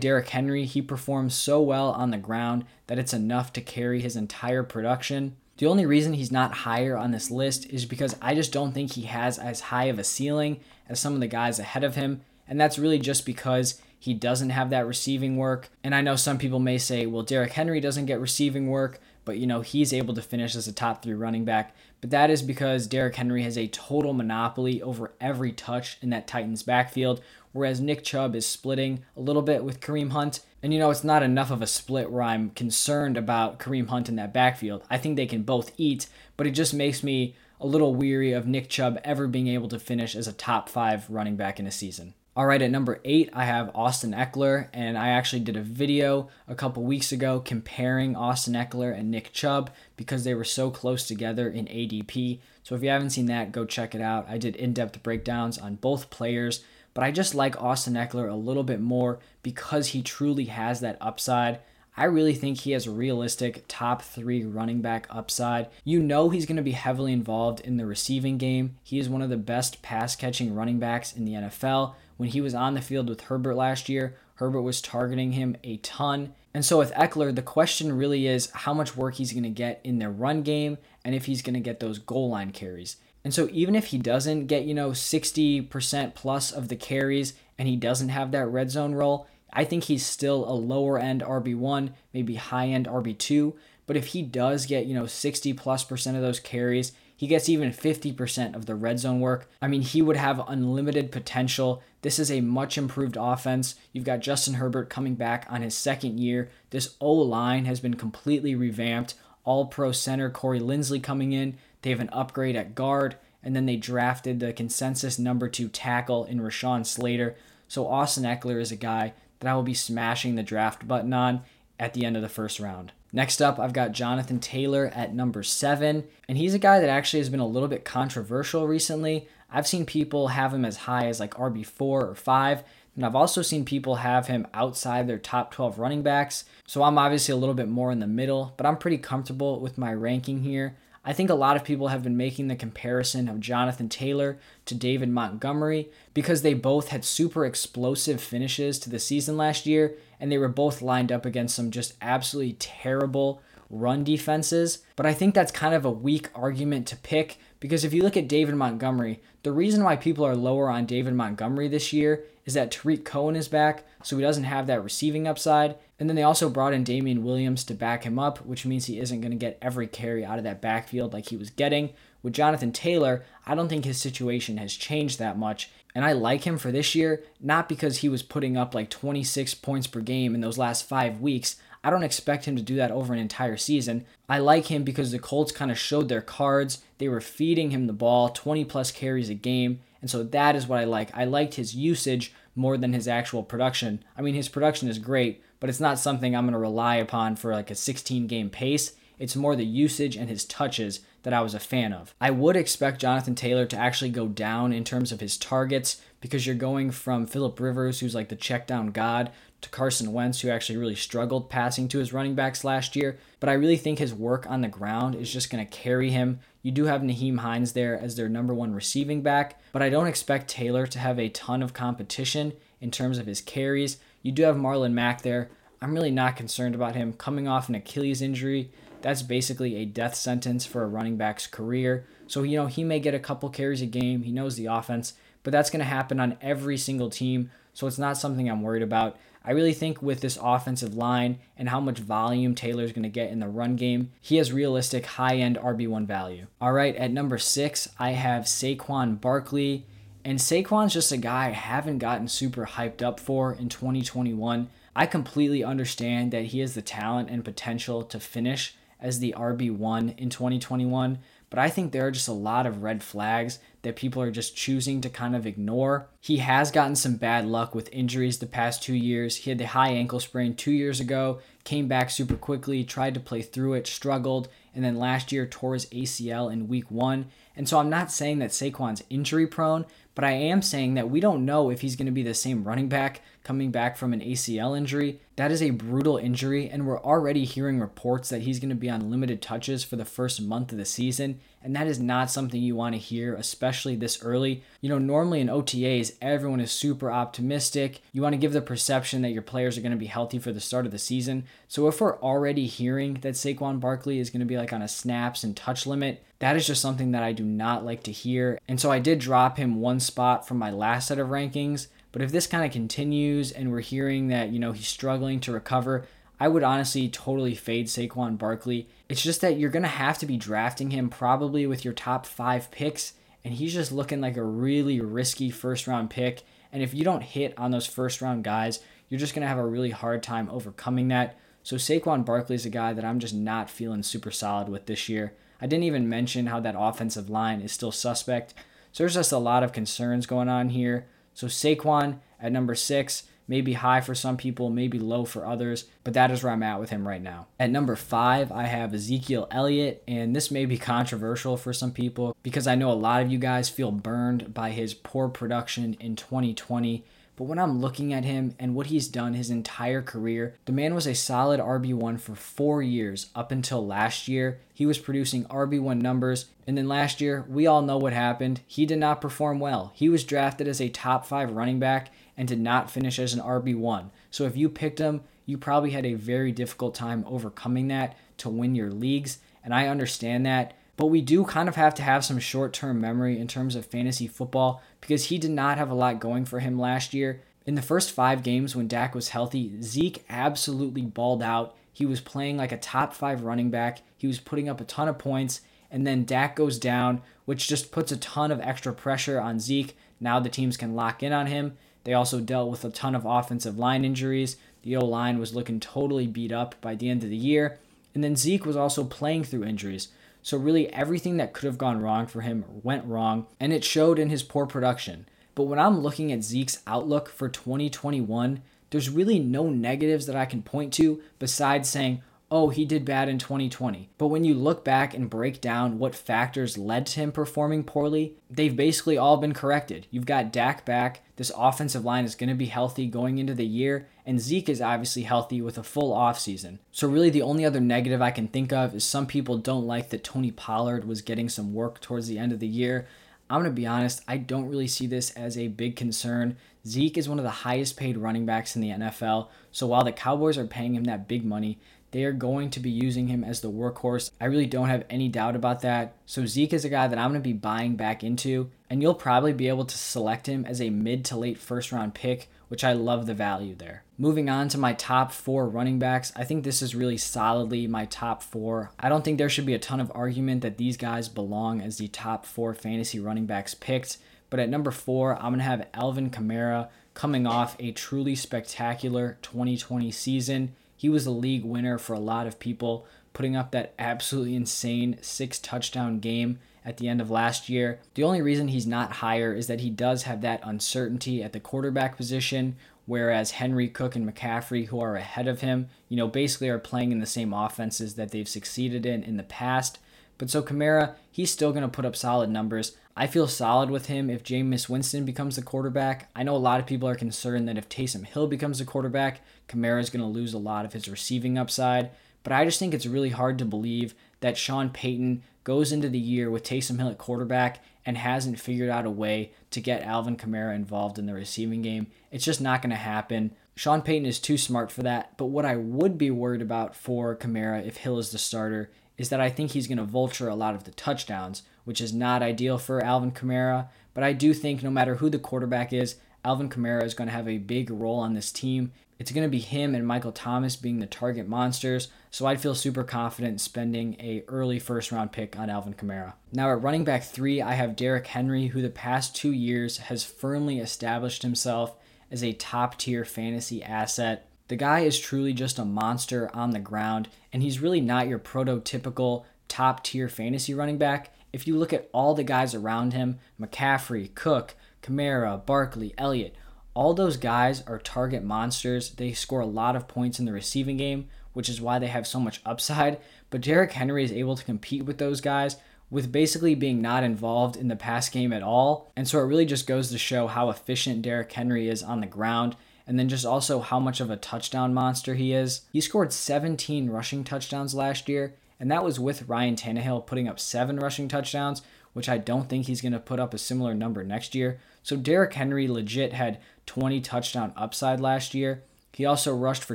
Derrick 0.00 0.28
Henry, 0.28 0.64
he 0.64 0.82
performs 0.82 1.34
so 1.34 1.60
well 1.60 1.90
on 1.90 2.10
the 2.10 2.18
ground 2.18 2.64
that 2.86 2.98
it's 2.98 3.12
enough 3.12 3.52
to 3.54 3.60
carry 3.60 4.00
his 4.00 4.16
entire 4.16 4.62
production. 4.62 5.36
The 5.58 5.66
only 5.66 5.86
reason 5.86 6.14
he's 6.14 6.32
not 6.32 6.54
higher 6.54 6.96
on 6.96 7.10
this 7.10 7.30
list 7.30 7.66
is 7.66 7.84
because 7.84 8.16
I 8.20 8.34
just 8.34 8.52
don't 8.52 8.72
think 8.72 8.92
he 8.92 9.02
has 9.02 9.38
as 9.38 9.60
high 9.60 9.84
of 9.84 9.98
a 9.98 10.04
ceiling 10.04 10.60
as 10.88 10.98
some 10.98 11.14
of 11.14 11.20
the 11.20 11.26
guys 11.26 11.58
ahead 11.58 11.84
of 11.84 11.94
him. 11.94 12.22
And 12.48 12.60
that's 12.60 12.78
really 12.78 12.98
just 12.98 13.24
because 13.26 13.80
he 13.98 14.14
doesn't 14.14 14.50
have 14.50 14.70
that 14.70 14.86
receiving 14.86 15.36
work. 15.36 15.70
And 15.84 15.94
I 15.94 16.00
know 16.00 16.16
some 16.16 16.38
people 16.38 16.58
may 16.58 16.78
say, 16.78 17.06
well, 17.06 17.22
Derrick 17.22 17.52
Henry 17.52 17.80
doesn't 17.80 18.06
get 18.06 18.20
receiving 18.20 18.68
work 18.68 19.00
but 19.24 19.38
you 19.38 19.46
know 19.46 19.60
he's 19.60 19.92
able 19.92 20.14
to 20.14 20.22
finish 20.22 20.54
as 20.54 20.66
a 20.66 20.72
top 20.72 21.02
three 21.02 21.14
running 21.14 21.44
back. 21.44 21.74
But 22.00 22.10
that 22.10 22.30
is 22.30 22.42
because 22.42 22.86
Derrick 22.86 23.16
Henry 23.16 23.42
has 23.42 23.56
a 23.56 23.68
total 23.68 24.12
monopoly 24.12 24.82
over 24.82 25.12
every 25.20 25.52
touch 25.52 25.98
in 26.02 26.10
that 26.10 26.26
Titans 26.26 26.62
backfield, 26.62 27.20
whereas 27.52 27.80
Nick 27.80 28.02
Chubb 28.04 28.34
is 28.34 28.46
splitting 28.46 29.04
a 29.16 29.20
little 29.20 29.42
bit 29.42 29.64
with 29.64 29.80
Kareem 29.80 30.10
Hunt. 30.10 30.40
And 30.62 30.72
you 30.72 30.78
know, 30.78 30.90
it's 30.90 31.04
not 31.04 31.22
enough 31.22 31.50
of 31.50 31.62
a 31.62 31.66
split 31.66 32.10
where 32.10 32.22
I'm 32.22 32.50
concerned 32.50 33.16
about 33.16 33.58
Kareem 33.58 33.88
Hunt 33.88 34.08
in 34.08 34.16
that 34.16 34.32
backfield. 34.32 34.82
I 34.90 34.98
think 34.98 35.16
they 35.16 35.26
can 35.26 35.42
both 35.42 35.72
eat, 35.76 36.06
but 36.36 36.46
it 36.46 36.52
just 36.52 36.74
makes 36.74 37.02
me 37.02 37.36
a 37.60 37.66
little 37.66 37.94
weary 37.94 38.32
of 38.32 38.46
Nick 38.46 38.68
Chubb 38.68 38.98
ever 39.04 39.28
being 39.28 39.46
able 39.46 39.68
to 39.68 39.78
finish 39.78 40.16
as 40.16 40.26
a 40.26 40.32
top 40.32 40.68
five 40.68 41.08
running 41.08 41.36
back 41.36 41.60
in 41.60 41.66
a 41.66 41.70
season. 41.70 42.14
All 42.34 42.46
right, 42.46 42.62
at 42.62 42.70
number 42.70 42.98
eight, 43.04 43.28
I 43.34 43.44
have 43.44 43.70
Austin 43.74 44.12
Ekeler, 44.12 44.68
and 44.72 44.96
I 44.96 45.08
actually 45.10 45.40
did 45.40 45.54
a 45.54 45.60
video 45.60 46.30
a 46.48 46.54
couple 46.54 46.82
weeks 46.82 47.12
ago 47.12 47.40
comparing 47.40 48.16
Austin 48.16 48.54
Ekeler 48.54 48.98
and 48.98 49.10
Nick 49.10 49.34
Chubb 49.34 49.70
because 49.98 50.24
they 50.24 50.32
were 50.32 50.42
so 50.42 50.70
close 50.70 51.06
together 51.06 51.46
in 51.50 51.66
ADP. 51.66 52.38
So 52.62 52.74
if 52.74 52.82
you 52.82 52.88
haven't 52.88 53.10
seen 53.10 53.26
that, 53.26 53.52
go 53.52 53.66
check 53.66 53.94
it 53.94 54.00
out. 54.00 54.30
I 54.30 54.38
did 54.38 54.56
in 54.56 54.72
depth 54.72 55.02
breakdowns 55.02 55.58
on 55.58 55.74
both 55.74 56.08
players, 56.08 56.64
but 56.94 57.04
I 57.04 57.10
just 57.10 57.34
like 57.34 57.60
Austin 57.60 57.92
Ekeler 57.92 58.32
a 58.32 58.34
little 58.34 58.64
bit 58.64 58.80
more 58.80 59.18
because 59.42 59.88
he 59.88 60.00
truly 60.00 60.46
has 60.46 60.80
that 60.80 60.96
upside. 61.02 61.58
I 61.94 62.04
really 62.04 62.32
think 62.32 62.60
he 62.60 62.70
has 62.70 62.88
realistic 62.88 63.66
top 63.68 64.00
three 64.00 64.42
running 64.42 64.80
back 64.80 65.06
upside. 65.10 65.68
You 65.84 66.00
know 66.00 66.30
he's 66.30 66.46
going 66.46 66.56
to 66.56 66.62
be 66.62 66.72
heavily 66.72 67.12
involved 67.12 67.60
in 67.60 67.76
the 67.76 67.84
receiving 67.84 68.38
game. 68.38 68.76
He 68.82 68.98
is 68.98 69.10
one 69.10 69.20
of 69.20 69.28
the 69.28 69.36
best 69.36 69.82
pass 69.82 70.16
catching 70.16 70.54
running 70.54 70.78
backs 70.78 71.12
in 71.12 71.26
the 71.26 71.34
NFL. 71.34 71.94
When 72.22 72.30
he 72.30 72.40
was 72.40 72.54
on 72.54 72.74
the 72.74 72.80
field 72.80 73.08
with 73.08 73.22
Herbert 73.22 73.56
last 73.56 73.88
year, 73.88 74.14
Herbert 74.36 74.62
was 74.62 74.80
targeting 74.80 75.32
him 75.32 75.56
a 75.64 75.78
ton. 75.78 76.34
And 76.54 76.64
so 76.64 76.78
with 76.78 76.92
Ekeler, 76.92 77.34
the 77.34 77.42
question 77.42 77.98
really 77.98 78.28
is 78.28 78.48
how 78.52 78.72
much 78.72 78.96
work 78.96 79.16
he's 79.16 79.32
going 79.32 79.42
to 79.42 79.48
get 79.48 79.80
in 79.82 79.98
their 79.98 80.08
run 80.08 80.42
game 80.42 80.78
and 81.04 81.16
if 81.16 81.24
he's 81.24 81.42
going 81.42 81.54
to 81.54 81.58
get 81.58 81.80
those 81.80 81.98
goal 81.98 82.30
line 82.30 82.52
carries. 82.52 82.98
And 83.24 83.34
so 83.34 83.48
even 83.50 83.74
if 83.74 83.86
he 83.86 83.98
doesn't 83.98 84.46
get, 84.46 84.62
you 84.62 84.72
know, 84.72 84.90
60% 84.90 86.14
plus 86.14 86.52
of 86.52 86.68
the 86.68 86.76
carries 86.76 87.34
and 87.58 87.66
he 87.66 87.74
doesn't 87.74 88.10
have 88.10 88.30
that 88.30 88.46
red 88.46 88.70
zone 88.70 88.94
role, 88.94 89.26
I 89.52 89.64
think 89.64 89.82
he's 89.82 90.06
still 90.06 90.48
a 90.48 90.54
lower 90.54 91.00
end 91.00 91.22
RB1, 91.22 91.90
maybe 92.14 92.36
high 92.36 92.68
end 92.68 92.86
RB2. 92.86 93.52
But 93.86 93.96
if 93.96 94.06
he 94.06 94.22
does 94.22 94.66
get, 94.66 94.86
you 94.86 94.94
know, 94.94 95.06
60 95.06 95.54
plus 95.54 95.82
percent 95.82 96.16
of 96.16 96.22
those 96.22 96.38
carries, 96.38 96.92
he 97.22 97.28
gets 97.28 97.48
even 97.48 97.70
50% 97.70 98.56
of 98.56 98.66
the 98.66 98.74
red 98.74 98.98
zone 98.98 99.20
work. 99.20 99.48
I 99.62 99.68
mean, 99.68 99.82
he 99.82 100.02
would 100.02 100.16
have 100.16 100.42
unlimited 100.48 101.12
potential. 101.12 101.80
This 102.00 102.18
is 102.18 102.32
a 102.32 102.40
much 102.40 102.76
improved 102.76 103.16
offense. 103.16 103.76
You've 103.92 104.02
got 104.02 104.18
Justin 104.18 104.54
Herbert 104.54 104.90
coming 104.90 105.14
back 105.14 105.46
on 105.48 105.62
his 105.62 105.76
second 105.76 106.18
year. 106.18 106.50
This 106.70 106.96
O 107.00 107.12
line 107.12 107.64
has 107.66 107.78
been 107.78 107.94
completely 107.94 108.56
revamped. 108.56 109.14
All 109.44 109.66
pro 109.66 109.92
center 109.92 110.30
Corey 110.30 110.58
Linsley 110.58 111.00
coming 111.00 111.30
in. 111.30 111.58
They 111.82 111.90
have 111.90 112.00
an 112.00 112.10
upgrade 112.12 112.56
at 112.56 112.74
guard. 112.74 113.14
And 113.40 113.54
then 113.54 113.66
they 113.66 113.76
drafted 113.76 114.40
the 114.40 114.52
consensus 114.52 115.16
number 115.16 115.48
two 115.48 115.68
tackle 115.68 116.24
in 116.24 116.40
Rashawn 116.40 116.84
Slater. 116.84 117.36
So 117.68 117.86
Austin 117.86 118.24
Ekeler 118.24 118.60
is 118.60 118.72
a 118.72 118.76
guy 118.76 119.12
that 119.38 119.48
I 119.48 119.54
will 119.54 119.62
be 119.62 119.74
smashing 119.74 120.34
the 120.34 120.42
draft 120.42 120.88
button 120.88 121.12
on 121.12 121.42
at 121.78 121.94
the 121.94 122.04
end 122.04 122.16
of 122.16 122.22
the 122.22 122.28
first 122.28 122.58
round. 122.58 122.90
Next 123.12 123.42
up, 123.42 123.58
I've 123.58 123.74
got 123.74 123.92
Jonathan 123.92 124.40
Taylor 124.40 124.90
at 124.94 125.14
number 125.14 125.42
seven, 125.42 126.04
and 126.26 126.38
he's 126.38 126.54
a 126.54 126.58
guy 126.58 126.80
that 126.80 126.88
actually 126.88 127.20
has 127.20 127.28
been 127.28 127.40
a 127.40 127.46
little 127.46 127.68
bit 127.68 127.84
controversial 127.84 128.66
recently. 128.66 129.28
I've 129.50 129.66
seen 129.66 129.84
people 129.84 130.28
have 130.28 130.54
him 130.54 130.64
as 130.64 130.78
high 130.78 131.08
as 131.08 131.20
like 131.20 131.34
RB4 131.34 131.80
or 131.80 132.14
5, 132.14 132.64
and 132.96 133.04
I've 133.04 133.14
also 133.14 133.42
seen 133.42 133.66
people 133.66 133.96
have 133.96 134.28
him 134.28 134.46
outside 134.54 135.06
their 135.06 135.18
top 135.18 135.50
12 135.50 135.78
running 135.78 136.02
backs. 136.02 136.44
So 136.66 136.82
I'm 136.82 136.96
obviously 136.96 137.32
a 137.32 137.36
little 137.36 137.54
bit 137.54 137.68
more 137.68 137.92
in 137.92 138.00
the 138.00 138.06
middle, 138.06 138.54
but 138.56 138.64
I'm 138.64 138.78
pretty 138.78 138.98
comfortable 138.98 139.60
with 139.60 139.76
my 139.76 139.92
ranking 139.92 140.42
here. 140.42 140.76
I 141.04 141.12
think 141.12 141.30
a 141.30 141.34
lot 141.34 141.56
of 141.56 141.64
people 141.64 141.88
have 141.88 142.04
been 142.04 142.16
making 142.16 142.46
the 142.46 142.54
comparison 142.54 143.28
of 143.28 143.40
Jonathan 143.40 143.88
Taylor 143.88 144.38
to 144.66 144.74
David 144.74 145.08
Montgomery 145.08 145.90
because 146.14 146.42
they 146.42 146.54
both 146.54 146.88
had 146.88 147.04
super 147.04 147.44
explosive 147.44 148.20
finishes 148.20 148.78
to 148.78 148.90
the 148.90 149.00
season 149.00 149.36
last 149.36 149.66
year, 149.66 149.96
and 150.22 150.30
they 150.30 150.38
were 150.38 150.48
both 150.48 150.80
lined 150.80 151.10
up 151.10 151.26
against 151.26 151.56
some 151.56 151.72
just 151.72 151.94
absolutely 152.00 152.52
terrible 152.52 153.42
run 153.68 154.04
defenses. 154.04 154.78
But 154.94 155.04
I 155.04 155.14
think 155.14 155.34
that's 155.34 155.50
kind 155.50 155.74
of 155.74 155.84
a 155.84 155.90
weak 155.90 156.28
argument 156.32 156.86
to 156.86 156.96
pick 156.96 157.38
because 157.58 157.84
if 157.84 157.92
you 157.92 158.04
look 158.04 158.16
at 158.16 158.28
David 158.28 158.54
Montgomery, 158.54 159.20
the 159.42 159.50
reason 159.50 159.82
why 159.82 159.96
people 159.96 160.24
are 160.24 160.36
lower 160.36 160.70
on 160.70 160.86
David 160.86 161.14
Montgomery 161.14 161.66
this 161.66 161.92
year 161.92 162.24
is 162.44 162.54
that 162.54 162.70
Tarik 162.70 163.04
Cohen 163.04 163.34
is 163.34 163.48
back, 163.48 163.84
so 164.04 164.16
he 164.16 164.22
doesn't 164.22 164.44
have 164.44 164.68
that 164.68 164.84
receiving 164.84 165.26
upside. 165.26 165.76
And 165.98 166.08
then 166.08 166.14
they 166.16 166.22
also 166.22 166.48
brought 166.48 166.72
in 166.72 166.84
Damien 166.84 167.24
Williams 167.24 167.64
to 167.64 167.74
back 167.74 168.04
him 168.04 168.18
up, 168.18 168.46
which 168.46 168.64
means 168.64 168.86
he 168.86 169.00
isn't 169.00 169.20
going 169.20 169.32
to 169.32 169.36
get 169.36 169.58
every 169.60 169.88
carry 169.88 170.24
out 170.24 170.38
of 170.38 170.44
that 170.44 170.60
backfield 170.60 171.12
like 171.12 171.28
he 171.28 171.36
was 171.36 171.50
getting. 171.50 171.90
With 172.22 172.34
Jonathan 172.34 172.70
Taylor, 172.70 173.24
I 173.44 173.56
don't 173.56 173.68
think 173.68 173.84
his 173.84 174.00
situation 174.00 174.56
has 174.58 174.74
changed 174.74 175.18
that 175.18 175.36
much. 175.36 175.70
And 175.94 176.04
I 176.04 176.12
like 176.12 176.44
him 176.44 176.58
for 176.58 176.72
this 176.72 176.94
year, 176.94 177.22
not 177.40 177.68
because 177.68 177.98
he 177.98 178.08
was 178.08 178.22
putting 178.22 178.56
up 178.56 178.74
like 178.74 178.88
26 178.88 179.54
points 179.56 179.86
per 179.86 180.00
game 180.00 180.34
in 180.34 180.40
those 180.40 180.58
last 180.58 180.88
five 180.88 181.20
weeks. 181.20 181.56
I 181.84 181.90
don't 181.90 182.04
expect 182.04 182.44
him 182.44 182.56
to 182.56 182.62
do 182.62 182.76
that 182.76 182.90
over 182.90 183.12
an 183.12 183.18
entire 183.18 183.56
season. 183.56 184.06
I 184.28 184.38
like 184.38 184.66
him 184.66 184.84
because 184.84 185.10
the 185.10 185.18
Colts 185.18 185.52
kind 185.52 185.70
of 185.70 185.78
showed 185.78 186.08
their 186.08 186.22
cards. 186.22 186.82
They 186.98 187.08
were 187.08 187.20
feeding 187.20 187.70
him 187.70 187.86
the 187.86 187.92
ball, 187.92 188.28
20 188.28 188.64
plus 188.64 188.92
carries 188.92 189.28
a 189.28 189.34
game. 189.34 189.80
And 190.00 190.08
so 190.10 190.22
that 190.22 190.56
is 190.56 190.66
what 190.66 190.78
I 190.78 190.84
like. 190.84 191.10
I 191.16 191.24
liked 191.24 191.54
his 191.54 191.74
usage 191.74 192.32
more 192.54 192.76
than 192.76 192.92
his 192.92 193.08
actual 193.08 193.42
production. 193.42 194.02
I 194.16 194.22
mean, 194.22 194.34
his 194.34 194.48
production 194.48 194.88
is 194.88 194.98
great, 194.98 195.42
but 195.60 195.70
it's 195.70 195.80
not 195.80 195.98
something 195.98 196.34
I'm 196.34 196.44
going 196.44 196.52
to 196.52 196.58
rely 196.58 196.96
upon 196.96 197.36
for 197.36 197.52
like 197.52 197.70
a 197.70 197.74
16 197.74 198.26
game 198.26 198.50
pace. 198.50 198.92
It's 199.18 199.36
more 199.36 199.56
the 199.56 199.64
usage 199.64 200.16
and 200.16 200.28
his 200.28 200.44
touches 200.44 201.00
that 201.22 201.32
I 201.32 201.40
was 201.40 201.54
a 201.54 201.60
fan 201.60 201.92
of. 201.92 202.14
I 202.20 202.30
would 202.30 202.56
expect 202.56 203.00
Jonathan 203.00 203.34
Taylor 203.34 203.66
to 203.66 203.76
actually 203.76 204.10
go 204.10 204.28
down 204.28 204.72
in 204.72 204.84
terms 204.84 205.12
of 205.12 205.20
his 205.20 205.36
targets 205.36 206.00
because 206.20 206.46
you're 206.46 206.54
going 206.54 206.90
from 206.90 207.26
Philip 207.26 207.58
Rivers, 207.58 208.00
who's 208.00 208.14
like 208.14 208.28
the 208.28 208.36
check 208.36 208.66
down 208.66 208.88
god, 208.88 209.30
to 209.60 209.68
Carson 209.68 210.12
Wentz, 210.12 210.40
who 210.40 210.50
actually 210.50 210.76
really 210.76 210.94
struggled 210.94 211.48
passing 211.48 211.88
to 211.88 211.98
his 211.98 212.12
running 212.12 212.34
backs 212.34 212.64
last 212.64 212.96
year. 212.96 213.18
But 213.40 213.48
I 213.48 213.54
really 213.54 213.76
think 213.76 213.98
his 213.98 214.14
work 214.14 214.48
on 214.48 214.60
the 214.60 214.68
ground 214.68 215.14
is 215.14 215.32
just 215.32 215.50
going 215.50 215.64
to 215.64 215.70
carry 215.70 216.10
him. 216.10 216.40
You 216.62 216.72
do 216.72 216.84
have 216.84 217.02
Nyheim 217.02 217.38
Hines 217.38 217.72
there 217.72 217.98
as 217.98 218.16
their 218.16 218.28
number 218.28 218.54
one 218.54 218.74
receiving 218.74 219.22
back, 219.22 219.60
but 219.72 219.82
I 219.82 219.88
don't 219.88 220.06
expect 220.06 220.48
Taylor 220.48 220.86
to 220.86 220.98
have 220.98 221.18
a 221.18 221.28
ton 221.28 221.62
of 221.62 221.72
competition 221.72 222.52
in 222.80 222.90
terms 222.90 223.18
of 223.18 223.26
his 223.26 223.40
carries. 223.40 223.98
You 224.22 224.32
do 224.32 224.42
have 224.42 224.56
Marlon 224.56 224.92
Mack 224.92 225.22
there. 225.22 225.50
I'm 225.80 225.94
really 225.94 226.12
not 226.12 226.36
concerned 226.36 226.74
about 226.76 226.94
him 226.94 227.12
coming 227.12 227.48
off 227.48 227.68
an 227.68 227.74
Achilles 227.74 228.22
injury. 228.22 228.70
That's 229.02 229.22
basically 229.22 229.76
a 229.76 229.84
death 229.84 230.14
sentence 230.14 230.64
for 230.64 230.82
a 230.82 230.88
running 230.88 231.16
back's 231.16 231.46
career. 231.46 232.06
So, 232.26 232.42
you 232.42 232.56
know, 232.56 232.66
he 232.66 232.84
may 232.84 233.00
get 233.00 233.14
a 233.14 233.18
couple 233.18 233.48
carries 233.50 233.82
a 233.82 233.86
game. 233.86 234.22
He 234.22 234.32
knows 234.32 234.56
the 234.56 234.66
offense, 234.66 235.14
but 235.42 235.50
that's 235.50 235.70
going 235.70 235.80
to 235.80 235.84
happen 235.84 236.20
on 236.20 236.38
every 236.40 236.78
single 236.78 237.10
team. 237.10 237.50
so 237.74 237.86
it's 237.86 237.98
not 237.98 238.16
something 238.18 238.48
I'm 238.48 238.62
worried 238.62 238.82
about. 238.82 239.16
I 239.44 239.50
really 239.52 239.72
think 239.72 240.00
with 240.00 240.20
this 240.20 240.38
offensive 240.40 240.94
line 240.94 241.40
and 241.56 241.68
how 241.68 241.80
much 241.80 241.98
volume 241.98 242.54
Taylor's 242.54 242.92
going 242.92 243.02
to 243.02 243.08
get 243.08 243.30
in 243.30 243.40
the 243.40 243.48
run 243.48 243.76
game, 243.76 244.12
he 244.20 244.36
has 244.36 244.52
realistic 244.52 245.04
high 245.04 245.36
end 245.36 245.58
RB1 245.58 246.06
value. 246.06 246.46
All 246.60 246.72
right, 246.72 246.94
at 246.94 247.10
number 247.10 247.38
six, 247.38 247.88
I 247.98 248.12
have 248.12 248.44
Saquon 248.44 249.20
Barkley. 249.20 249.86
And 250.24 250.38
Saquon's 250.38 250.92
just 250.92 251.10
a 251.10 251.16
guy 251.16 251.46
I 251.46 251.50
haven't 251.50 251.98
gotten 251.98 252.28
super 252.28 252.64
hyped 252.66 253.02
up 253.02 253.18
for 253.18 253.52
in 253.52 253.68
2021. 253.68 254.70
I 254.94 255.06
completely 255.06 255.64
understand 255.64 256.32
that 256.32 256.46
he 256.46 256.60
has 256.60 256.74
the 256.74 256.82
talent 256.82 257.28
and 257.28 257.44
potential 257.44 258.04
to 258.04 258.20
finish 258.20 258.76
as 259.02 259.18
the 259.18 259.34
RB1 259.36 260.16
in 260.18 260.30
2021, 260.30 261.18
but 261.50 261.58
I 261.58 261.68
think 261.68 261.92
there 261.92 262.06
are 262.06 262.10
just 262.10 262.28
a 262.28 262.32
lot 262.32 262.64
of 262.64 262.82
red 262.82 263.02
flags 263.02 263.58
that 263.82 263.96
people 263.96 264.22
are 264.22 264.30
just 264.30 264.56
choosing 264.56 265.02
to 265.02 265.10
kind 265.10 265.36
of 265.36 265.46
ignore. 265.46 266.08
He 266.20 266.38
has 266.38 266.70
gotten 266.70 266.96
some 266.96 267.16
bad 267.16 267.44
luck 267.44 267.74
with 267.74 267.92
injuries 267.92 268.38
the 268.38 268.46
past 268.46 268.82
two 268.82 268.94
years. 268.94 269.36
He 269.36 269.50
had 269.50 269.58
the 269.58 269.66
high 269.66 269.90
ankle 269.90 270.20
sprain 270.20 270.54
two 270.54 270.70
years 270.70 270.98
ago, 270.98 271.40
came 271.64 271.88
back 271.88 272.08
super 272.08 272.36
quickly, 272.36 272.84
tried 272.84 273.12
to 273.14 273.20
play 273.20 273.42
through 273.42 273.74
it, 273.74 273.86
struggled, 273.86 274.48
and 274.74 274.82
then 274.82 274.96
last 274.96 275.30
year 275.30 275.44
tore 275.44 275.74
his 275.74 275.86
ACL 275.86 276.50
in 276.50 276.68
week 276.68 276.90
one. 276.90 277.26
And 277.54 277.68
so 277.68 277.78
I'm 277.78 277.90
not 277.90 278.10
saying 278.10 278.38
that 278.38 278.50
Saquon's 278.50 279.04
injury 279.10 279.46
prone, 279.46 279.84
but 280.14 280.24
I 280.24 280.32
am 280.32 280.62
saying 280.62 280.94
that 280.94 281.10
we 281.10 281.20
don't 281.20 281.44
know 281.44 281.70
if 281.70 281.80
he's 281.80 281.96
going 281.96 282.06
to 282.06 282.12
be 282.12 282.22
the 282.22 282.34
same 282.34 282.64
running 282.64 282.88
back 282.88 283.22
coming 283.44 283.70
back 283.70 283.96
from 283.96 284.12
an 284.12 284.20
ACL 284.20 284.76
injury. 284.76 285.20
That 285.36 285.50
is 285.50 285.62
a 285.62 285.70
brutal 285.70 286.16
injury, 286.16 286.68
and 286.68 286.86
we're 286.86 287.00
already 287.00 287.44
hearing 287.44 287.80
reports 287.80 288.28
that 288.28 288.42
he's 288.42 288.60
going 288.60 288.68
to 288.68 288.74
be 288.74 288.90
on 288.90 289.10
limited 289.10 289.40
touches 289.40 289.84
for 289.84 289.96
the 289.96 290.04
first 290.04 290.40
month 290.40 290.72
of 290.72 290.78
the 290.78 290.84
season, 290.84 291.40
and 291.64 291.74
that 291.76 291.86
is 291.86 292.00
not 292.00 292.30
something 292.30 292.60
you 292.60 292.74
want 292.74 292.94
to 292.94 292.98
hear, 293.00 293.34
especially 293.34 293.96
this 293.96 294.22
early. 294.22 294.62
You 294.80 294.88
know, 294.88 294.98
normally 294.98 295.40
in 295.40 295.48
OTAs, 295.48 296.14
everyone 296.20 296.60
is 296.60 296.72
super 296.72 297.10
optimistic. 297.10 298.02
You 298.12 298.22
want 298.22 298.32
to 298.32 298.38
give 298.38 298.52
the 298.52 298.60
perception 298.60 299.22
that 299.22 299.30
your 299.30 299.42
players 299.42 299.76
are 299.76 299.80
going 299.80 299.92
to 299.92 299.98
be 299.98 300.06
healthy 300.06 300.38
for 300.38 300.52
the 300.52 300.60
start 300.60 300.86
of 300.86 300.92
the 300.92 300.98
season. 300.98 301.44
So 301.68 301.88
if 301.88 302.00
we're 302.00 302.18
already 302.20 302.66
hearing 302.66 303.14
that 303.22 303.34
Saquon 303.34 303.80
Barkley 303.80 304.18
is 304.18 304.30
going 304.30 304.40
to 304.40 304.46
be 304.46 304.58
like 304.58 304.72
on 304.72 304.82
a 304.82 304.88
snaps 304.88 305.44
and 305.44 305.56
touch 305.56 305.86
limit, 305.86 306.22
that 306.40 306.56
is 306.56 306.66
just 306.66 306.82
something 306.82 307.12
that 307.12 307.22
I 307.22 307.32
do 307.32 307.44
not 307.44 307.84
like 307.84 308.02
to 308.04 308.12
hear. 308.12 308.58
And 308.66 308.80
so 308.80 308.90
I 308.90 308.98
did 308.98 309.18
drop 309.18 309.56
him 309.56 309.80
one 309.80 310.00
spot 310.00 310.46
from 310.46 310.58
my 310.58 310.70
last 310.70 311.08
set 311.08 311.18
of 311.18 311.28
rankings. 311.28 311.86
But 312.10 312.22
if 312.22 312.30
this 312.30 312.46
kind 312.46 312.64
of 312.64 312.72
continues 312.72 313.52
and 313.52 313.70
we're 313.70 313.80
hearing 313.80 314.28
that, 314.28 314.50
you 314.50 314.58
know, 314.58 314.72
he's 314.72 314.88
struggling 314.88 315.40
to 315.40 315.52
recover, 315.52 316.04
I 316.38 316.48
would 316.48 316.64
honestly 316.64 317.08
totally 317.08 317.54
fade 317.54 317.86
Saquon 317.86 318.36
Barkley. 318.36 318.88
It's 319.12 319.22
just 319.22 319.42
that 319.42 319.58
you're 319.58 319.68
going 319.68 319.82
to 319.82 319.90
have 319.90 320.16
to 320.20 320.26
be 320.26 320.38
drafting 320.38 320.90
him 320.90 321.10
probably 321.10 321.66
with 321.66 321.84
your 321.84 321.92
top 321.92 322.24
five 322.24 322.70
picks, 322.70 323.12
and 323.44 323.52
he's 323.52 323.74
just 323.74 323.92
looking 323.92 324.22
like 324.22 324.38
a 324.38 324.42
really 324.42 325.02
risky 325.02 325.50
first 325.50 325.86
round 325.86 326.08
pick. 326.08 326.44
And 326.72 326.82
if 326.82 326.94
you 326.94 327.04
don't 327.04 327.22
hit 327.22 327.52
on 327.58 327.72
those 327.72 327.84
first 327.84 328.22
round 328.22 328.42
guys, 328.42 328.80
you're 329.10 329.20
just 329.20 329.34
going 329.34 329.42
to 329.42 329.48
have 329.48 329.58
a 329.58 329.66
really 329.66 329.90
hard 329.90 330.22
time 330.22 330.48
overcoming 330.48 331.08
that. 331.08 331.38
So 331.62 331.76
Saquon 331.76 332.24
Barkley 332.24 332.54
is 332.54 332.64
a 332.64 332.70
guy 332.70 332.94
that 332.94 333.04
I'm 333.04 333.18
just 333.18 333.34
not 333.34 333.68
feeling 333.68 334.02
super 334.02 334.30
solid 334.30 334.70
with 334.70 334.86
this 334.86 335.10
year. 335.10 335.34
I 335.60 335.66
didn't 335.66 335.84
even 335.84 336.08
mention 336.08 336.46
how 336.46 336.60
that 336.60 336.74
offensive 336.78 337.28
line 337.28 337.60
is 337.60 337.70
still 337.70 337.92
suspect. 337.92 338.54
So 338.92 339.02
there's 339.02 339.12
just 339.12 339.30
a 339.30 339.36
lot 339.36 339.62
of 339.62 339.74
concerns 339.74 340.24
going 340.24 340.48
on 340.48 340.70
here. 340.70 341.06
So 341.34 341.48
Saquon 341.48 342.20
at 342.40 342.50
number 342.50 342.74
six, 342.74 343.24
maybe 343.52 343.74
high 343.74 344.00
for 344.00 344.14
some 344.14 344.38
people, 344.38 344.70
maybe 344.70 344.98
low 344.98 345.26
for 345.26 345.44
others, 345.44 345.84
but 346.04 346.14
that 346.14 346.30
is 346.30 346.42
where 346.42 346.54
I'm 346.54 346.62
at 346.62 346.80
with 346.80 346.88
him 346.88 347.06
right 347.06 347.20
now. 347.20 347.48
At 347.60 347.68
number 347.68 347.96
five, 347.96 348.50
I 348.50 348.62
have 348.62 348.94
Ezekiel 348.94 349.46
Elliott, 349.50 350.02
and 350.08 350.34
this 350.34 350.50
may 350.50 350.64
be 350.64 350.78
controversial 350.94 351.58
for 351.58 351.74
some 351.74 351.92
people 351.92 352.34
because 352.42 352.66
I 352.66 352.76
know 352.76 352.90
a 352.90 352.94
lot 352.94 353.20
of 353.20 353.30
you 353.30 353.36
guys 353.36 353.68
feel 353.68 353.92
burned 353.92 354.54
by 354.54 354.70
his 354.70 354.94
poor 354.94 355.28
production 355.28 355.98
in 356.00 356.16
2020 356.16 357.04
but 357.34 357.44
when 357.44 357.58
I'm 357.58 357.80
looking 357.80 358.12
at 358.12 358.24
him 358.24 358.54
and 358.58 358.74
what 358.74 358.88
he's 358.88 359.08
done 359.08 359.34
his 359.34 359.50
entire 359.50 360.02
career, 360.02 360.54
the 360.66 360.72
man 360.72 360.94
was 360.94 361.06
a 361.06 361.14
solid 361.14 361.60
RB1 361.60 362.20
for 362.20 362.34
four 362.34 362.82
years 362.82 363.30
up 363.34 363.50
until 363.50 363.86
last 363.86 364.28
year. 364.28 364.60
He 364.74 364.84
was 364.84 364.98
producing 364.98 365.46
RB1 365.46 366.00
numbers, 366.00 366.46
and 366.66 366.76
then 366.76 366.88
last 366.88 367.20
year, 367.20 367.44
we 367.48 367.66
all 367.66 367.82
know 367.82 367.96
what 367.96 368.12
happened. 368.12 368.60
He 368.66 368.84
did 368.84 368.98
not 368.98 369.20
perform 369.20 369.60
well. 369.60 369.92
He 369.94 370.08
was 370.08 370.24
drafted 370.24 370.68
as 370.68 370.80
a 370.80 370.88
top 370.88 371.24
five 371.24 371.52
running 371.52 371.78
back 371.78 372.10
and 372.36 372.48
did 372.48 372.60
not 372.60 372.90
finish 372.90 373.18
as 373.18 373.34
an 373.34 373.40
RB1. 373.40 374.10
So 374.30 374.44
if 374.44 374.56
you 374.56 374.68
picked 374.68 374.98
him, 374.98 375.22
you 375.46 375.58
probably 375.58 375.90
had 375.90 376.06
a 376.06 376.14
very 376.14 376.52
difficult 376.52 376.94
time 376.94 377.24
overcoming 377.26 377.88
that 377.88 378.16
to 378.38 378.48
win 378.48 378.74
your 378.74 378.90
leagues, 378.90 379.38
and 379.64 379.74
I 379.74 379.88
understand 379.88 380.46
that. 380.46 380.74
But 380.96 381.06
we 381.06 381.20
do 381.20 381.44
kind 381.44 381.68
of 381.68 381.76
have 381.76 381.94
to 381.94 382.02
have 382.02 382.24
some 382.24 382.38
short 382.38 382.72
term 382.72 383.00
memory 383.00 383.38
in 383.38 383.48
terms 383.48 383.74
of 383.74 383.86
fantasy 383.86 384.26
football 384.26 384.82
because 385.00 385.26
he 385.26 385.38
did 385.38 385.50
not 385.50 385.78
have 385.78 385.90
a 385.90 385.94
lot 385.94 386.20
going 386.20 386.44
for 386.44 386.60
him 386.60 386.78
last 386.78 387.14
year. 387.14 387.42
In 387.64 387.74
the 387.76 387.82
first 387.82 388.10
five 388.10 388.42
games 388.42 388.74
when 388.74 388.88
Dak 388.88 389.14
was 389.14 389.30
healthy, 389.30 389.80
Zeke 389.80 390.24
absolutely 390.28 391.02
balled 391.02 391.42
out. 391.42 391.74
He 391.92 392.06
was 392.06 392.20
playing 392.20 392.56
like 392.56 392.72
a 392.72 392.78
top 392.78 393.14
five 393.14 393.42
running 393.42 393.70
back. 393.70 394.02
He 394.16 394.26
was 394.26 394.40
putting 394.40 394.68
up 394.68 394.80
a 394.80 394.84
ton 394.84 395.08
of 395.08 395.18
points. 395.18 395.60
And 395.90 396.06
then 396.06 396.24
Dak 396.24 396.56
goes 396.56 396.78
down, 396.78 397.20
which 397.44 397.68
just 397.68 397.92
puts 397.92 398.10
a 398.10 398.16
ton 398.16 398.50
of 398.50 398.60
extra 398.60 398.92
pressure 398.92 399.40
on 399.40 399.60
Zeke. 399.60 399.96
Now 400.18 400.40
the 400.40 400.48
teams 400.48 400.76
can 400.76 400.94
lock 400.94 401.22
in 401.22 401.32
on 401.32 401.46
him. 401.46 401.76
They 402.04 402.14
also 402.14 402.40
dealt 402.40 402.70
with 402.70 402.84
a 402.84 402.90
ton 402.90 403.14
of 403.14 403.24
offensive 403.24 403.78
line 403.78 404.04
injuries. 404.04 404.56
The 404.82 404.96
O 404.96 405.04
line 405.04 405.38
was 405.38 405.54
looking 405.54 405.80
totally 405.80 406.26
beat 406.26 406.52
up 406.52 406.74
by 406.80 406.94
the 406.94 407.08
end 407.08 407.22
of 407.22 407.30
the 407.30 407.36
year. 407.36 407.78
And 408.14 408.22
then 408.22 408.36
Zeke 408.36 408.66
was 408.66 408.76
also 408.76 409.04
playing 409.04 409.44
through 409.44 409.64
injuries. 409.64 410.08
So, 410.42 410.58
really, 410.58 410.92
everything 410.92 411.36
that 411.36 411.52
could 411.52 411.66
have 411.66 411.78
gone 411.78 412.02
wrong 412.02 412.26
for 412.26 412.40
him 412.40 412.64
went 412.82 413.04
wrong, 413.04 413.46
and 413.60 413.72
it 413.72 413.84
showed 413.84 414.18
in 414.18 414.28
his 414.28 414.42
poor 414.42 414.66
production. 414.66 415.26
But 415.54 415.64
when 415.64 415.78
I'm 415.78 416.00
looking 416.00 416.32
at 416.32 416.42
Zeke's 416.42 416.82
outlook 416.84 417.28
for 417.28 417.48
2021, 417.48 418.60
there's 418.90 419.08
really 419.08 419.38
no 419.38 419.70
negatives 419.70 420.26
that 420.26 420.34
I 420.34 420.44
can 420.44 420.62
point 420.62 420.92
to 420.94 421.22
besides 421.38 421.88
saying, 421.88 422.22
oh, 422.52 422.68
he 422.68 422.84
did 422.84 423.02
bad 423.02 423.30
in 423.30 423.38
2020. 423.38 424.10
But 424.18 424.26
when 424.26 424.44
you 424.44 424.52
look 424.52 424.84
back 424.84 425.14
and 425.14 425.30
break 425.30 425.62
down 425.62 425.98
what 425.98 426.14
factors 426.14 426.76
led 426.76 427.06
to 427.06 427.20
him 427.20 427.32
performing 427.32 427.82
poorly, 427.82 428.36
they've 428.50 428.76
basically 428.76 429.16
all 429.16 429.38
been 429.38 429.54
corrected. 429.54 430.06
You've 430.10 430.26
got 430.26 430.52
Dak 430.52 430.84
back. 430.84 431.22
This 431.36 431.50
offensive 431.56 432.04
line 432.04 432.26
is 432.26 432.34
going 432.34 432.50
to 432.50 432.54
be 432.54 432.66
healthy 432.66 433.06
going 433.06 433.38
into 433.38 433.54
the 433.54 433.64
year, 433.64 434.06
and 434.26 434.38
Zeke 434.38 434.68
is 434.68 434.82
obviously 434.82 435.22
healthy 435.22 435.62
with 435.62 435.78
a 435.78 435.82
full 435.82 436.14
offseason. 436.14 436.78
So, 436.92 437.08
really, 437.08 437.30
the 437.30 437.40
only 437.40 437.64
other 437.64 437.80
negative 437.80 438.20
I 438.20 438.30
can 438.30 438.48
think 438.48 438.70
of 438.70 438.94
is 438.94 439.02
some 439.02 439.26
people 439.26 439.56
don't 439.56 439.86
like 439.86 440.10
that 440.10 440.22
Tony 440.22 440.50
Pollard 440.50 441.06
was 441.06 441.22
getting 441.22 441.48
some 441.48 441.72
work 441.72 442.02
towards 442.02 442.28
the 442.28 442.38
end 442.38 442.52
of 442.52 442.60
the 442.60 442.66
year. 442.66 443.08
I'm 443.48 443.62
going 443.62 443.70
to 443.70 443.74
be 443.74 443.86
honest, 443.86 444.22
I 444.28 444.36
don't 444.36 444.68
really 444.68 444.86
see 444.88 445.06
this 445.06 445.30
as 445.30 445.56
a 445.56 445.68
big 445.68 445.96
concern. 445.96 446.56
Zeke 446.86 447.16
is 447.16 447.28
one 447.28 447.38
of 447.38 447.44
the 447.44 447.50
highest 447.50 447.96
paid 447.96 448.18
running 448.18 448.44
backs 448.44 448.76
in 448.76 448.82
the 448.82 448.90
NFL, 448.90 449.48
so 449.70 449.86
while 449.86 450.04
the 450.04 450.12
Cowboys 450.12 450.58
are 450.58 450.66
paying 450.66 450.94
him 450.94 451.04
that 451.04 451.28
big 451.28 451.44
money, 451.46 451.78
they 452.12 452.24
are 452.24 452.32
going 452.32 452.70
to 452.70 452.80
be 452.80 452.90
using 452.90 453.26
him 453.26 453.42
as 453.42 453.60
the 453.60 453.70
workhorse. 453.70 454.30
I 454.40 454.44
really 454.44 454.66
don't 454.66 454.88
have 454.88 455.04
any 455.10 455.28
doubt 455.28 455.56
about 455.56 455.80
that. 455.80 456.14
So 456.26 456.46
Zeke 456.46 456.74
is 456.74 456.84
a 456.84 456.90
guy 456.90 457.08
that 457.08 457.18
I'm 457.18 457.30
going 457.30 457.42
to 457.42 457.48
be 457.48 457.54
buying 457.54 457.96
back 457.96 458.22
into, 458.22 458.70
and 458.88 459.02
you'll 459.02 459.14
probably 459.14 459.52
be 459.52 459.68
able 459.68 459.86
to 459.86 459.98
select 459.98 460.46
him 460.46 460.64
as 460.64 460.80
a 460.80 460.90
mid 460.90 461.24
to 461.26 461.36
late 461.36 461.58
first 461.58 461.90
round 461.90 462.14
pick, 462.14 462.48
which 462.68 462.84
I 462.84 462.92
love 462.92 463.26
the 463.26 463.34
value 463.34 463.74
there. 463.74 464.04
Moving 464.18 464.48
on 464.48 464.68
to 464.68 464.78
my 464.78 464.92
top 464.92 465.32
four 465.32 465.68
running 465.68 465.98
backs, 465.98 466.32
I 466.36 466.44
think 466.44 466.64
this 466.64 466.82
is 466.82 466.94
really 466.94 467.16
solidly 467.16 467.86
my 467.86 468.04
top 468.04 468.42
four. 468.42 468.92
I 469.00 469.08
don't 469.08 469.24
think 469.24 469.38
there 469.38 469.48
should 469.48 469.66
be 469.66 469.74
a 469.74 469.78
ton 469.78 470.00
of 470.00 470.12
argument 470.14 470.60
that 470.60 470.76
these 470.76 470.96
guys 470.98 471.28
belong 471.28 471.80
as 471.80 471.96
the 471.96 472.08
top 472.08 472.44
four 472.46 472.74
fantasy 472.74 473.18
running 473.18 473.46
backs 473.46 473.74
picked. 473.74 474.18
But 474.50 474.60
at 474.60 474.68
number 474.68 474.90
four, 474.90 475.34
I'm 475.36 475.52
going 475.52 475.58
to 475.58 475.64
have 475.64 475.88
Alvin 475.94 476.28
Kamara 476.28 476.90
coming 477.14 477.46
off 477.46 477.74
a 477.78 477.92
truly 477.92 478.34
spectacular 478.34 479.38
2020 479.40 480.10
season. 480.10 480.74
He 481.02 481.08
was 481.08 481.26
a 481.26 481.32
league 481.32 481.64
winner 481.64 481.98
for 481.98 482.12
a 482.12 482.20
lot 482.20 482.46
of 482.46 482.60
people, 482.60 483.08
putting 483.32 483.56
up 483.56 483.72
that 483.72 483.92
absolutely 483.98 484.54
insane 484.54 485.18
six 485.20 485.58
touchdown 485.58 486.20
game 486.20 486.60
at 486.84 486.98
the 486.98 487.08
end 487.08 487.20
of 487.20 487.28
last 487.28 487.68
year. 487.68 487.98
The 488.14 488.22
only 488.22 488.40
reason 488.40 488.68
he's 488.68 488.86
not 488.86 489.14
higher 489.14 489.52
is 489.52 489.66
that 489.66 489.80
he 489.80 489.90
does 489.90 490.22
have 490.22 490.42
that 490.42 490.60
uncertainty 490.62 491.42
at 491.42 491.52
the 491.52 491.58
quarterback 491.58 492.16
position, 492.16 492.76
whereas 493.04 493.50
Henry, 493.50 493.88
Cook, 493.88 494.14
and 494.14 494.32
McCaffrey, 494.32 494.86
who 494.86 495.00
are 495.00 495.16
ahead 495.16 495.48
of 495.48 495.60
him, 495.60 495.88
you 496.08 496.16
know, 496.16 496.28
basically 496.28 496.68
are 496.68 496.78
playing 496.78 497.10
in 497.10 497.18
the 497.18 497.26
same 497.26 497.52
offenses 497.52 498.14
that 498.14 498.30
they've 498.30 498.48
succeeded 498.48 499.04
in 499.04 499.24
in 499.24 499.38
the 499.38 499.42
past. 499.42 499.98
But 500.38 500.50
so 500.50 500.62
Kamara, 500.62 501.16
he's 501.32 501.50
still 501.50 501.72
going 501.72 501.82
to 501.82 501.88
put 501.88 502.04
up 502.04 502.14
solid 502.14 502.48
numbers. 502.48 502.96
I 503.14 503.26
feel 503.26 503.46
solid 503.46 503.90
with 503.90 504.06
him 504.06 504.30
if 504.30 504.42
Jameis 504.42 504.88
Winston 504.88 505.26
becomes 505.26 505.56
the 505.56 505.62
quarterback. 505.62 506.30
I 506.34 506.42
know 506.42 506.56
a 506.56 506.56
lot 506.56 506.80
of 506.80 506.86
people 506.86 507.08
are 507.08 507.14
concerned 507.14 507.68
that 507.68 507.76
if 507.76 507.88
Taysom 507.88 508.24
Hill 508.24 508.46
becomes 508.46 508.78
the 508.78 508.86
quarterback, 508.86 509.42
Kamara 509.68 510.00
is 510.00 510.08
going 510.08 510.22
to 510.22 510.26
lose 510.26 510.54
a 510.54 510.58
lot 510.58 510.86
of 510.86 510.94
his 510.94 511.08
receiving 511.08 511.58
upside. 511.58 512.10
But 512.42 512.54
I 512.54 512.64
just 512.64 512.78
think 512.78 512.94
it's 512.94 513.06
really 513.06 513.28
hard 513.28 513.58
to 513.58 513.66
believe 513.66 514.14
that 514.40 514.56
Sean 514.56 514.88
Payton 514.88 515.42
goes 515.62 515.92
into 515.92 516.08
the 516.08 516.18
year 516.18 516.50
with 516.50 516.64
Taysom 516.64 516.98
Hill 516.98 517.10
at 517.10 517.18
quarterback 517.18 517.84
and 518.04 518.16
hasn't 518.16 518.58
figured 518.58 518.88
out 518.88 519.06
a 519.06 519.10
way 519.10 519.52
to 519.70 519.80
get 519.80 520.02
Alvin 520.02 520.36
Kamara 520.36 520.74
involved 520.74 521.18
in 521.18 521.26
the 521.26 521.34
receiving 521.34 521.82
game. 521.82 522.06
It's 522.30 522.44
just 522.44 522.60
not 522.60 522.80
going 522.80 522.90
to 522.90 522.96
happen. 522.96 523.52
Sean 523.76 524.00
Payton 524.02 524.26
is 524.26 524.40
too 524.40 524.56
smart 524.56 524.90
for 524.90 525.02
that. 525.02 525.36
But 525.36 525.46
what 525.46 525.66
I 525.66 525.76
would 525.76 526.16
be 526.16 526.30
worried 526.30 526.62
about 526.62 526.96
for 526.96 527.36
Kamara 527.36 527.86
if 527.86 527.98
Hill 527.98 528.18
is 528.18 528.30
the 528.30 528.38
starter 528.38 528.90
is 529.18 529.28
that 529.28 529.40
I 529.40 529.50
think 529.50 529.70
he's 529.70 529.86
going 529.86 529.98
to 529.98 530.04
vulture 530.04 530.48
a 530.48 530.54
lot 530.54 530.74
of 530.74 530.84
the 530.84 530.90
touchdowns, 530.92 531.62
which 531.84 532.00
is 532.00 532.12
not 532.12 532.42
ideal 532.42 532.78
for 532.78 533.04
Alvin 533.04 533.32
Kamara. 533.32 533.88
But 534.14 534.24
I 534.24 534.32
do 534.32 534.52
think 534.54 534.82
no 534.82 534.90
matter 534.90 535.16
who 535.16 535.30
the 535.30 535.38
quarterback 535.38 535.92
is, 535.92 536.16
Alvin 536.44 536.68
Kamara 536.68 537.04
is 537.04 537.14
going 537.14 537.28
to 537.28 537.34
have 537.34 537.48
a 537.48 537.58
big 537.58 537.90
role 537.90 538.18
on 538.18 538.34
this 538.34 538.50
team. 538.52 538.92
It's 539.18 539.30
going 539.30 539.46
to 539.46 539.50
be 539.50 539.60
him 539.60 539.94
and 539.94 540.04
Michael 540.04 540.32
Thomas 540.32 540.74
being 540.74 540.98
the 540.98 541.06
target 541.06 541.46
monsters, 541.46 542.08
so 542.32 542.46
I'd 542.46 542.60
feel 542.60 542.74
super 542.74 543.04
confident 543.04 543.60
spending 543.60 544.16
a 544.18 544.42
early 544.48 544.80
first 544.80 545.12
round 545.12 545.30
pick 545.30 545.56
on 545.56 545.70
Alvin 545.70 545.94
Kamara. 545.94 546.32
Now 546.50 546.72
at 546.72 546.82
running 546.82 547.04
back 547.04 547.22
3, 547.22 547.62
I 547.62 547.74
have 547.74 547.94
Derrick 547.94 548.26
Henry 548.26 548.68
who 548.68 548.82
the 548.82 548.90
past 548.90 549.36
2 549.36 549.52
years 549.52 549.98
has 549.98 550.24
firmly 550.24 550.80
established 550.80 551.42
himself 551.42 551.94
as 552.32 552.42
a 552.42 552.54
top 552.54 552.98
tier 552.98 553.24
fantasy 553.24 553.80
asset. 553.80 554.48
The 554.66 554.76
guy 554.76 555.00
is 555.00 555.20
truly 555.20 555.52
just 555.52 555.78
a 555.78 555.84
monster 555.84 556.50
on 556.52 556.70
the 556.70 556.80
ground, 556.80 557.28
and 557.52 557.62
he's 557.62 557.78
really 557.78 558.00
not 558.00 558.26
your 558.26 558.40
prototypical 558.40 559.44
top 559.68 560.02
tier 560.02 560.28
fantasy 560.28 560.74
running 560.74 560.98
back. 560.98 561.32
If 561.52 561.66
you 561.66 561.76
look 561.76 561.92
at 561.92 562.08
all 562.12 562.34
the 562.34 562.44
guys 562.44 562.74
around 562.74 563.12
him 563.12 563.38
McCaffrey, 563.60 564.34
Cook, 564.34 564.74
Kamara, 565.02 565.64
Barkley, 565.64 566.14
Elliott 566.16 566.56
all 566.94 567.14
those 567.14 567.36
guys 567.36 567.82
are 567.86 567.98
target 567.98 568.44
monsters. 568.44 569.10
They 569.10 569.32
score 569.32 569.60
a 569.60 569.66
lot 569.66 569.96
of 569.96 570.08
points 570.08 570.38
in 570.38 570.44
the 570.44 570.52
receiving 570.52 570.96
game, 570.96 571.28
which 571.52 571.68
is 571.68 571.80
why 571.80 571.98
they 571.98 572.08
have 572.08 572.26
so 572.26 572.38
much 572.38 572.60
upside. 572.66 573.18
But 573.50 573.62
Derrick 573.62 573.92
Henry 573.92 574.24
is 574.24 574.32
able 574.32 574.56
to 574.56 574.64
compete 574.64 575.04
with 575.04 575.18
those 575.18 575.40
guys 575.40 575.76
with 576.10 576.30
basically 576.30 576.74
being 576.74 577.00
not 577.00 577.24
involved 577.24 577.76
in 577.76 577.88
the 577.88 577.96
pass 577.96 578.28
game 578.28 578.52
at 578.52 578.62
all. 578.62 579.10
And 579.16 579.26
so 579.26 579.38
it 579.38 579.44
really 579.44 579.64
just 579.64 579.86
goes 579.86 580.10
to 580.10 580.18
show 580.18 580.46
how 580.46 580.68
efficient 580.68 581.22
Derrick 581.22 581.50
Henry 581.50 581.88
is 581.88 582.02
on 582.02 582.20
the 582.20 582.26
ground 582.26 582.76
and 583.06 583.18
then 583.18 583.30
just 583.30 583.46
also 583.46 583.80
how 583.80 583.98
much 583.98 584.20
of 584.20 584.30
a 584.30 584.36
touchdown 584.36 584.92
monster 584.92 585.34
he 585.34 585.54
is. 585.54 585.82
He 585.92 586.00
scored 586.02 586.32
17 586.32 587.08
rushing 587.08 587.42
touchdowns 587.42 587.94
last 587.94 588.28
year, 588.28 588.54
and 588.82 588.90
that 588.90 589.04
was 589.04 589.20
with 589.20 589.48
Ryan 589.48 589.76
Tannehill 589.76 590.26
putting 590.26 590.48
up 590.48 590.58
seven 590.58 590.98
rushing 590.98 591.28
touchdowns, 591.28 591.82
which 592.14 592.28
I 592.28 592.36
don't 592.36 592.68
think 592.68 592.86
he's 592.86 593.00
going 593.00 593.12
to 593.12 593.20
put 593.20 593.38
up 593.38 593.54
a 593.54 593.58
similar 593.58 593.94
number 593.94 594.24
next 594.24 594.56
year. 594.56 594.80
So 595.04 595.14
Derrick 595.14 595.54
Henry 595.54 595.86
legit 595.86 596.32
had 596.32 596.58
20 596.86 597.20
touchdown 597.20 597.72
upside 597.76 598.18
last 598.18 598.54
year. 598.54 598.82
He 599.12 599.24
also 599.24 599.54
rushed 599.54 599.84
for 599.84 599.94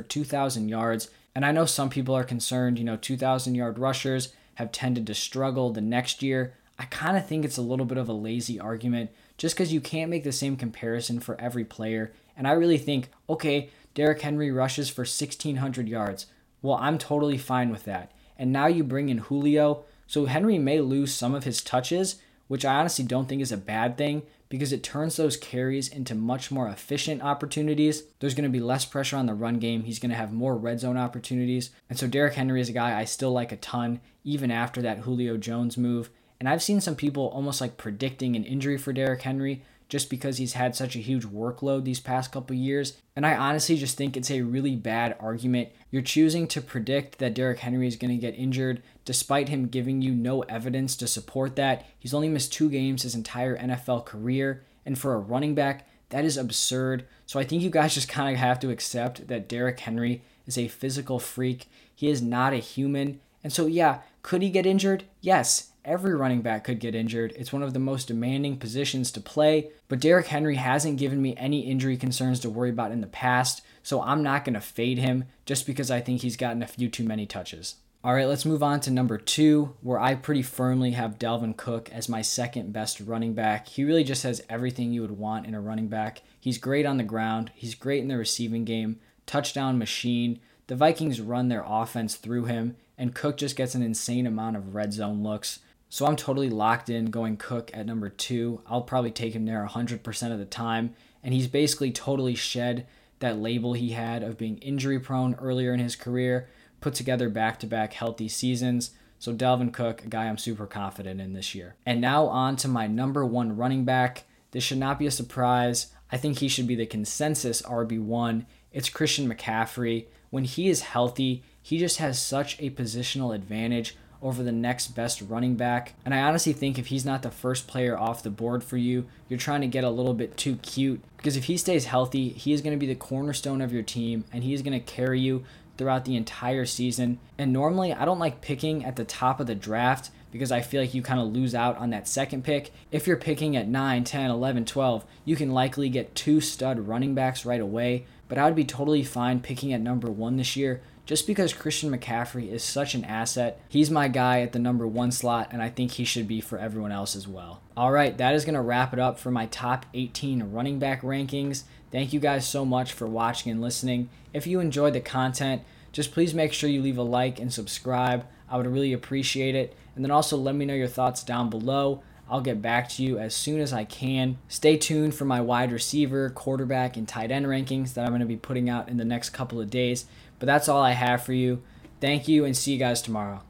2,000 0.00 0.70
yards. 0.70 1.10
And 1.34 1.44
I 1.44 1.52
know 1.52 1.66
some 1.66 1.90
people 1.90 2.16
are 2.16 2.24
concerned, 2.24 2.78
you 2.78 2.84
know, 2.84 2.96
2,000 2.96 3.54
yard 3.54 3.78
rushers 3.78 4.32
have 4.54 4.72
tended 4.72 5.06
to 5.08 5.14
struggle 5.14 5.70
the 5.70 5.82
next 5.82 6.22
year. 6.22 6.54
I 6.78 6.86
kind 6.86 7.18
of 7.18 7.26
think 7.26 7.44
it's 7.44 7.58
a 7.58 7.62
little 7.62 7.84
bit 7.84 7.98
of 7.98 8.08
a 8.08 8.14
lazy 8.14 8.58
argument 8.58 9.10
just 9.36 9.54
because 9.54 9.70
you 9.70 9.82
can't 9.82 10.10
make 10.10 10.24
the 10.24 10.32
same 10.32 10.56
comparison 10.56 11.20
for 11.20 11.38
every 11.38 11.66
player. 11.66 12.14
And 12.38 12.48
I 12.48 12.52
really 12.52 12.78
think, 12.78 13.10
okay, 13.28 13.68
Derrick 13.92 14.22
Henry 14.22 14.50
rushes 14.50 14.88
for 14.88 15.02
1,600 15.02 15.90
yards. 15.90 16.24
Well, 16.62 16.78
I'm 16.80 16.96
totally 16.96 17.36
fine 17.36 17.68
with 17.68 17.84
that. 17.84 18.12
And 18.38 18.52
now 18.52 18.66
you 18.66 18.84
bring 18.84 19.08
in 19.08 19.18
Julio. 19.18 19.84
So 20.06 20.26
Henry 20.26 20.58
may 20.58 20.80
lose 20.80 21.12
some 21.12 21.34
of 21.34 21.44
his 21.44 21.62
touches, 21.62 22.16
which 22.46 22.64
I 22.64 22.76
honestly 22.76 23.04
don't 23.04 23.28
think 23.28 23.42
is 23.42 23.52
a 23.52 23.56
bad 23.56 23.98
thing 23.98 24.22
because 24.48 24.72
it 24.72 24.82
turns 24.82 25.16
those 25.16 25.36
carries 25.36 25.88
into 25.88 26.14
much 26.14 26.50
more 26.50 26.68
efficient 26.68 27.22
opportunities. 27.22 28.04
There's 28.18 28.34
going 28.34 28.50
to 28.50 28.56
be 28.56 28.60
less 28.60 28.84
pressure 28.84 29.16
on 29.16 29.26
the 29.26 29.34
run 29.34 29.58
game. 29.58 29.84
He's 29.84 29.98
going 29.98 30.10
to 30.10 30.16
have 30.16 30.32
more 30.32 30.56
red 30.56 30.80
zone 30.80 30.96
opportunities. 30.96 31.70
And 31.90 31.98
so 31.98 32.06
Derrick 32.06 32.34
Henry 32.34 32.60
is 32.60 32.70
a 32.70 32.72
guy 32.72 32.98
I 32.98 33.04
still 33.04 33.32
like 33.32 33.52
a 33.52 33.56
ton, 33.56 34.00
even 34.24 34.50
after 34.50 34.80
that 34.82 35.00
Julio 35.00 35.36
Jones 35.36 35.76
move. 35.76 36.08
And 36.40 36.48
I've 36.48 36.62
seen 36.62 36.80
some 36.80 36.96
people 36.96 37.28
almost 37.28 37.60
like 37.60 37.76
predicting 37.76 38.36
an 38.36 38.44
injury 38.44 38.78
for 38.78 38.92
Derrick 38.92 39.22
Henry 39.22 39.62
just 39.88 40.10
because 40.10 40.36
he's 40.36 40.52
had 40.52 40.76
such 40.76 40.94
a 40.94 41.00
huge 41.00 41.24
workload 41.24 41.84
these 41.84 42.00
past 42.00 42.30
couple 42.30 42.54
years. 42.54 42.98
And 43.16 43.24
I 43.26 43.34
honestly 43.34 43.76
just 43.76 43.96
think 43.96 44.16
it's 44.16 44.30
a 44.30 44.42
really 44.42 44.76
bad 44.76 45.16
argument. 45.18 45.70
You're 45.90 46.02
choosing 46.02 46.46
to 46.48 46.60
predict 46.60 47.18
that 47.18 47.34
Derrick 47.34 47.60
Henry 47.60 47.88
is 47.88 47.96
going 47.96 48.10
to 48.10 48.20
get 48.20 48.38
injured 48.38 48.82
despite 49.04 49.48
him 49.48 49.68
giving 49.68 50.02
you 50.02 50.12
no 50.12 50.42
evidence 50.42 50.94
to 50.96 51.06
support 51.06 51.56
that. 51.56 51.86
He's 51.98 52.12
only 52.12 52.28
missed 52.28 52.52
two 52.52 52.68
games 52.68 53.02
his 53.02 53.14
entire 53.14 53.56
NFL 53.56 54.04
career. 54.04 54.64
And 54.84 54.98
for 54.98 55.14
a 55.14 55.18
running 55.18 55.54
back, 55.54 55.88
that 56.10 56.24
is 56.24 56.36
absurd. 56.36 57.06
So 57.26 57.40
I 57.40 57.44
think 57.44 57.62
you 57.62 57.70
guys 57.70 57.94
just 57.94 58.08
kind 58.08 58.34
of 58.34 58.40
have 58.40 58.60
to 58.60 58.70
accept 58.70 59.28
that 59.28 59.48
Derrick 59.48 59.80
Henry 59.80 60.22
is 60.46 60.58
a 60.58 60.68
physical 60.68 61.18
freak. 61.18 61.66
He 61.94 62.08
is 62.08 62.22
not 62.22 62.52
a 62.52 62.56
human. 62.56 63.20
And 63.42 63.52
so, 63.52 63.66
yeah, 63.66 64.00
could 64.22 64.42
he 64.42 64.50
get 64.50 64.66
injured? 64.66 65.04
Yes. 65.20 65.70
Every 65.88 66.14
running 66.14 66.42
back 66.42 66.64
could 66.64 66.80
get 66.80 66.94
injured. 66.94 67.32
It's 67.34 67.50
one 67.50 67.62
of 67.62 67.72
the 67.72 67.78
most 67.78 68.08
demanding 68.08 68.58
positions 68.58 69.10
to 69.12 69.22
play, 69.22 69.70
but 69.88 70.00
Derrick 70.00 70.26
Henry 70.26 70.56
hasn't 70.56 70.98
given 70.98 71.22
me 71.22 71.34
any 71.38 71.60
injury 71.60 71.96
concerns 71.96 72.40
to 72.40 72.50
worry 72.50 72.68
about 72.68 72.92
in 72.92 73.00
the 73.00 73.06
past, 73.06 73.62
so 73.82 74.02
I'm 74.02 74.22
not 74.22 74.44
going 74.44 74.52
to 74.52 74.60
fade 74.60 74.98
him 74.98 75.24
just 75.46 75.66
because 75.66 75.90
I 75.90 76.02
think 76.02 76.20
he's 76.20 76.36
gotten 76.36 76.62
a 76.62 76.66
few 76.66 76.90
too 76.90 77.04
many 77.04 77.24
touches. 77.24 77.76
All 78.04 78.12
right, 78.12 78.28
let's 78.28 78.44
move 78.44 78.62
on 78.62 78.80
to 78.80 78.90
number 78.90 79.16
two, 79.16 79.76
where 79.80 79.98
I 79.98 80.14
pretty 80.14 80.42
firmly 80.42 80.90
have 80.90 81.18
Dalvin 81.18 81.56
Cook 81.56 81.88
as 81.90 82.06
my 82.06 82.20
second 82.20 82.70
best 82.70 83.00
running 83.00 83.32
back. 83.32 83.66
He 83.66 83.82
really 83.82 84.04
just 84.04 84.24
has 84.24 84.42
everything 84.50 84.92
you 84.92 85.00
would 85.00 85.18
want 85.18 85.46
in 85.46 85.54
a 85.54 85.60
running 85.60 85.88
back. 85.88 86.20
He's 86.38 86.58
great 86.58 86.84
on 86.84 86.98
the 86.98 87.02
ground, 87.02 87.50
he's 87.54 87.74
great 87.74 88.02
in 88.02 88.08
the 88.08 88.18
receiving 88.18 88.66
game, 88.66 89.00
touchdown 89.24 89.78
machine. 89.78 90.38
The 90.66 90.76
Vikings 90.76 91.22
run 91.22 91.48
their 91.48 91.64
offense 91.66 92.16
through 92.16 92.44
him, 92.44 92.76
and 92.98 93.14
Cook 93.14 93.38
just 93.38 93.56
gets 93.56 93.74
an 93.74 93.82
insane 93.82 94.26
amount 94.26 94.56
of 94.56 94.74
red 94.74 94.92
zone 94.92 95.22
looks. 95.22 95.60
So 95.90 96.06
I'm 96.06 96.16
totally 96.16 96.50
locked 96.50 96.90
in 96.90 97.06
going 97.06 97.36
Cook 97.36 97.70
at 97.72 97.86
number 97.86 98.08
two. 98.08 98.60
I'll 98.66 98.82
probably 98.82 99.10
take 99.10 99.34
him 99.34 99.46
there 99.46 99.66
100% 99.68 100.32
of 100.32 100.38
the 100.38 100.44
time. 100.44 100.94
And 101.22 101.32
he's 101.32 101.46
basically 101.46 101.90
totally 101.90 102.34
shed 102.34 102.86
that 103.20 103.38
label 103.38 103.72
he 103.72 103.90
had 103.90 104.22
of 104.22 104.38
being 104.38 104.58
injury 104.58 105.00
prone 105.00 105.34
earlier 105.36 105.72
in 105.72 105.80
his 105.80 105.96
career, 105.96 106.48
put 106.80 106.94
together 106.94 107.28
back 107.28 107.58
to 107.60 107.66
back 107.66 107.94
healthy 107.94 108.28
seasons. 108.28 108.92
So 109.18 109.34
Dalvin 109.34 109.72
Cook, 109.72 110.04
a 110.04 110.08
guy 110.08 110.26
I'm 110.26 110.38
super 110.38 110.66
confident 110.66 111.20
in 111.20 111.32
this 111.32 111.54
year. 111.54 111.74
And 111.84 112.00
now 112.00 112.26
on 112.26 112.56
to 112.56 112.68
my 112.68 112.86
number 112.86 113.24
one 113.24 113.56
running 113.56 113.84
back. 113.84 114.24
This 114.52 114.62
should 114.64 114.78
not 114.78 114.98
be 114.98 115.06
a 115.06 115.10
surprise. 115.10 115.88
I 116.12 116.16
think 116.16 116.38
he 116.38 116.48
should 116.48 116.66
be 116.66 116.76
the 116.76 116.86
consensus 116.86 117.60
RB1. 117.62 118.46
It's 118.72 118.88
Christian 118.88 119.28
McCaffrey. 119.28 120.06
When 120.30 120.44
he 120.44 120.68
is 120.68 120.82
healthy, 120.82 121.42
he 121.60 121.78
just 121.78 121.98
has 121.98 122.20
such 122.20 122.60
a 122.60 122.70
positional 122.70 123.34
advantage 123.34 123.96
over 124.22 124.42
the 124.42 124.52
next 124.52 124.88
best 124.88 125.22
running 125.22 125.54
back. 125.54 125.94
And 126.04 126.12
I 126.12 126.20
honestly 126.20 126.52
think 126.52 126.78
if 126.78 126.88
he's 126.88 127.04
not 127.04 127.22
the 127.22 127.30
first 127.30 127.66
player 127.68 127.98
off 127.98 128.22
the 128.22 128.30
board 128.30 128.64
for 128.64 128.76
you, 128.76 129.06
you're 129.28 129.38
trying 129.38 129.60
to 129.60 129.66
get 129.66 129.84
a 129.84 129.90
little 129.90 130.14
bit 130.14 130.36
too 130.36 130.56
cute. 130.56 131.02
Because 131.16 131.36
if 131.36 131.44
he 131.44 131.56
stays 131.56 131.84
healthy, 131.84 132.30
he 132.30 132.52
is 132.52 132.60
going 132.60 132.76
to 132.76 132.80
be 132.80 132.92
the 132.92 132.98
cornerstone 132.98 133.60
of 133.60 133.72
your 133.72 133.82
team 133.82 134.24
and 134.32 134.42
he 134.42 134.54
is 134.54 134.62
going 134.62 134.78
to 134.78 134.92
carry 134.92 135.20
you 135.20 135.44
throughout 135.76 136.04
the 136.04 136.16
entire 136.16 136.66
season. 136.66 137.18
And 137.38 137.52
normally, 137.52 137.92
I 137.92 138.04
don't 138.04 138.18
like 138.18 138.40
picking 138.40 138.84
at 138.84 138.96
the 138.96 139.04
top 139.04 139.38
of 139.38 139.46
the 139.46 139.54
draft 139.54 140.10
because 140.30 140.52
I 140.52 140.60
feel 140.60 140.82
like 140.82 140.92
you 140.92 141.00
kind 141.00 141.20
of 141.20 141.28
lose 141.28 141.54
out 141.54 141.78
on 141.78 141.90
that 141.90 142.08
second 142.08 142.44
pick. 142.44 142.72
If 142.90 143.06
you're 143.06 143.16
picking 143.16 143.56
at 143.56 143.68
9, 143.68 144.04
10, 144.04 144.30
11, 144.30 144.64
12, 144.66 145.04
you 145.24 145.36
can 145.36 145.52
likely 145.52 145.88
get 145.88 146.14
two 146.14 146.40
stud 146.40 146.80
running 146.80 147.14
backs 147.14 147.46
right 147.46 147.60
away. 147.60 148.04
But 148.26 148.36
I 148.36 148.44
would 148.44 148.56
be 148.56 148.64
totally 148.64 149.04
fine 149.04 149.40
picking 149.40 149.72
at 149.72 149.80
number 149.80 150.10
one 150.10 150.36
this 150.36 150.54
year 150.54 150.82
just 151.08 151.26
because 151.26 151.54
Christian 151.54 151.90
McCaffrey 151.90 152.52
is 152.52 152.62
such 152.62 152.94
an 152.94 153.02
asset. 153.02 153.58
He's 153.70 153.90
my 153.90 154.08
guy 154.08 154.42
at 154.42 154.52
the 154.52 154.58
number 154.58 154.86
one 154.86 155.10
slot, 155.10 155.48
and 155.52 155.62
I 155.62 155.70
think 155.70 155.92
he 155.92 156.04
should 156.04 156.28
be 156.28 156.42
for 156.42 156.58
everyone 156.58 156.92
else 156.92 157.16
as 157.16 157.26
well. 157.26 157.62
All 157.78 157.90
right, 157.90 158.14
that 158.18 158.34
is 158.34 158.44
going 158.44 158.56
to 158.56 158.60
wrap 158.60 158.92
it 158.92 158.98
up 158.98 159.18
for 159.18 159.30
my 159.30 159.46
top 159.46 159.86
18 159.94 160.52
running 160.52 160.78
back 160.78 161.00
rankings. 161.00 161.62
Thank 161.90 162.12
you 162.12 162.20
guys 162.20 162.46
so 162.46 162.66
much 162.66 162.92
for 162.92 163.06
watching 163.06 163.50
and 163.50 163.62
listening. 163.62 164.10
If 164.34 164.46
you 164.46 164.60
enjoyed 164.60 164.92
the 164.92 165.00
content, 165.00 165.62
just 165.92 166.12
please 166.12 166.34
make 166.34 166.52
sure 166.52 166.68
you 166.68 166.82
leave 166.82 166.98
a 166.98 167.02
like 167.02 167.40
and 167.40 167.50
subscribe. 167.50 168.26
I 168.50 168.58
would 168.58 168.66
really 168.66 168.92
appreciate 168.92 169.54
it. 169.54 169.74
And 169.96 170.04
then 170.04 170.10
also 170.10 170.36
let 170.36 170.56
me 170.56 170.66
know 170.66 170.74
your 170.74 170.88
thoughts 170.88 171.22
down 171.22 171.48
below. 171.48 172.02
I'll 172.30 172.42
get 172.42 172.60
back 172.60 172.90
to 172.90 173.02
you 173.02 173.18
as 173.18 173.34
soon 173.34 173.60
as 173.60 173.72
I 173.72 173.84
can. 173.84 174.36
Stay 174.48 174.76
tuned 174.76 175.14
for 175.14 175.24
my 175.24 175.40
wide 175.40 175.72
receiver, 175.72 176.28
quarterback, 176.28 176.98
and 176.98 177.08
tight 177.08 177.30
end 177.30 177.46
rankings 177.46 177.94
that 177.94 178.02
I'm 178.02 178.10
going 178.10 178.20
to 178.20 178.26
be 178.26 178.36
putting 178.36 178.68
out 178.68 178.90
in 178.90 178.98
the 178.98 179.04
next 179.04 179.30
couple 179.30 179.60
of 179.60 179.70
days. 179.70 180.04
But 180.38 180.46
that's 180.46 180.68
all 180.68 180.82
I 180.82 180.92
have 180.92 181.22
for 181.22 181.32
you. 181.32 181.62
Thank 182.00 182.28
you 182.28 182.44
and 182.44 182.56
see 182.56 182.72
you 182.72 182.78
guys 182.78 183.02
tomorrow. 183.02 183.42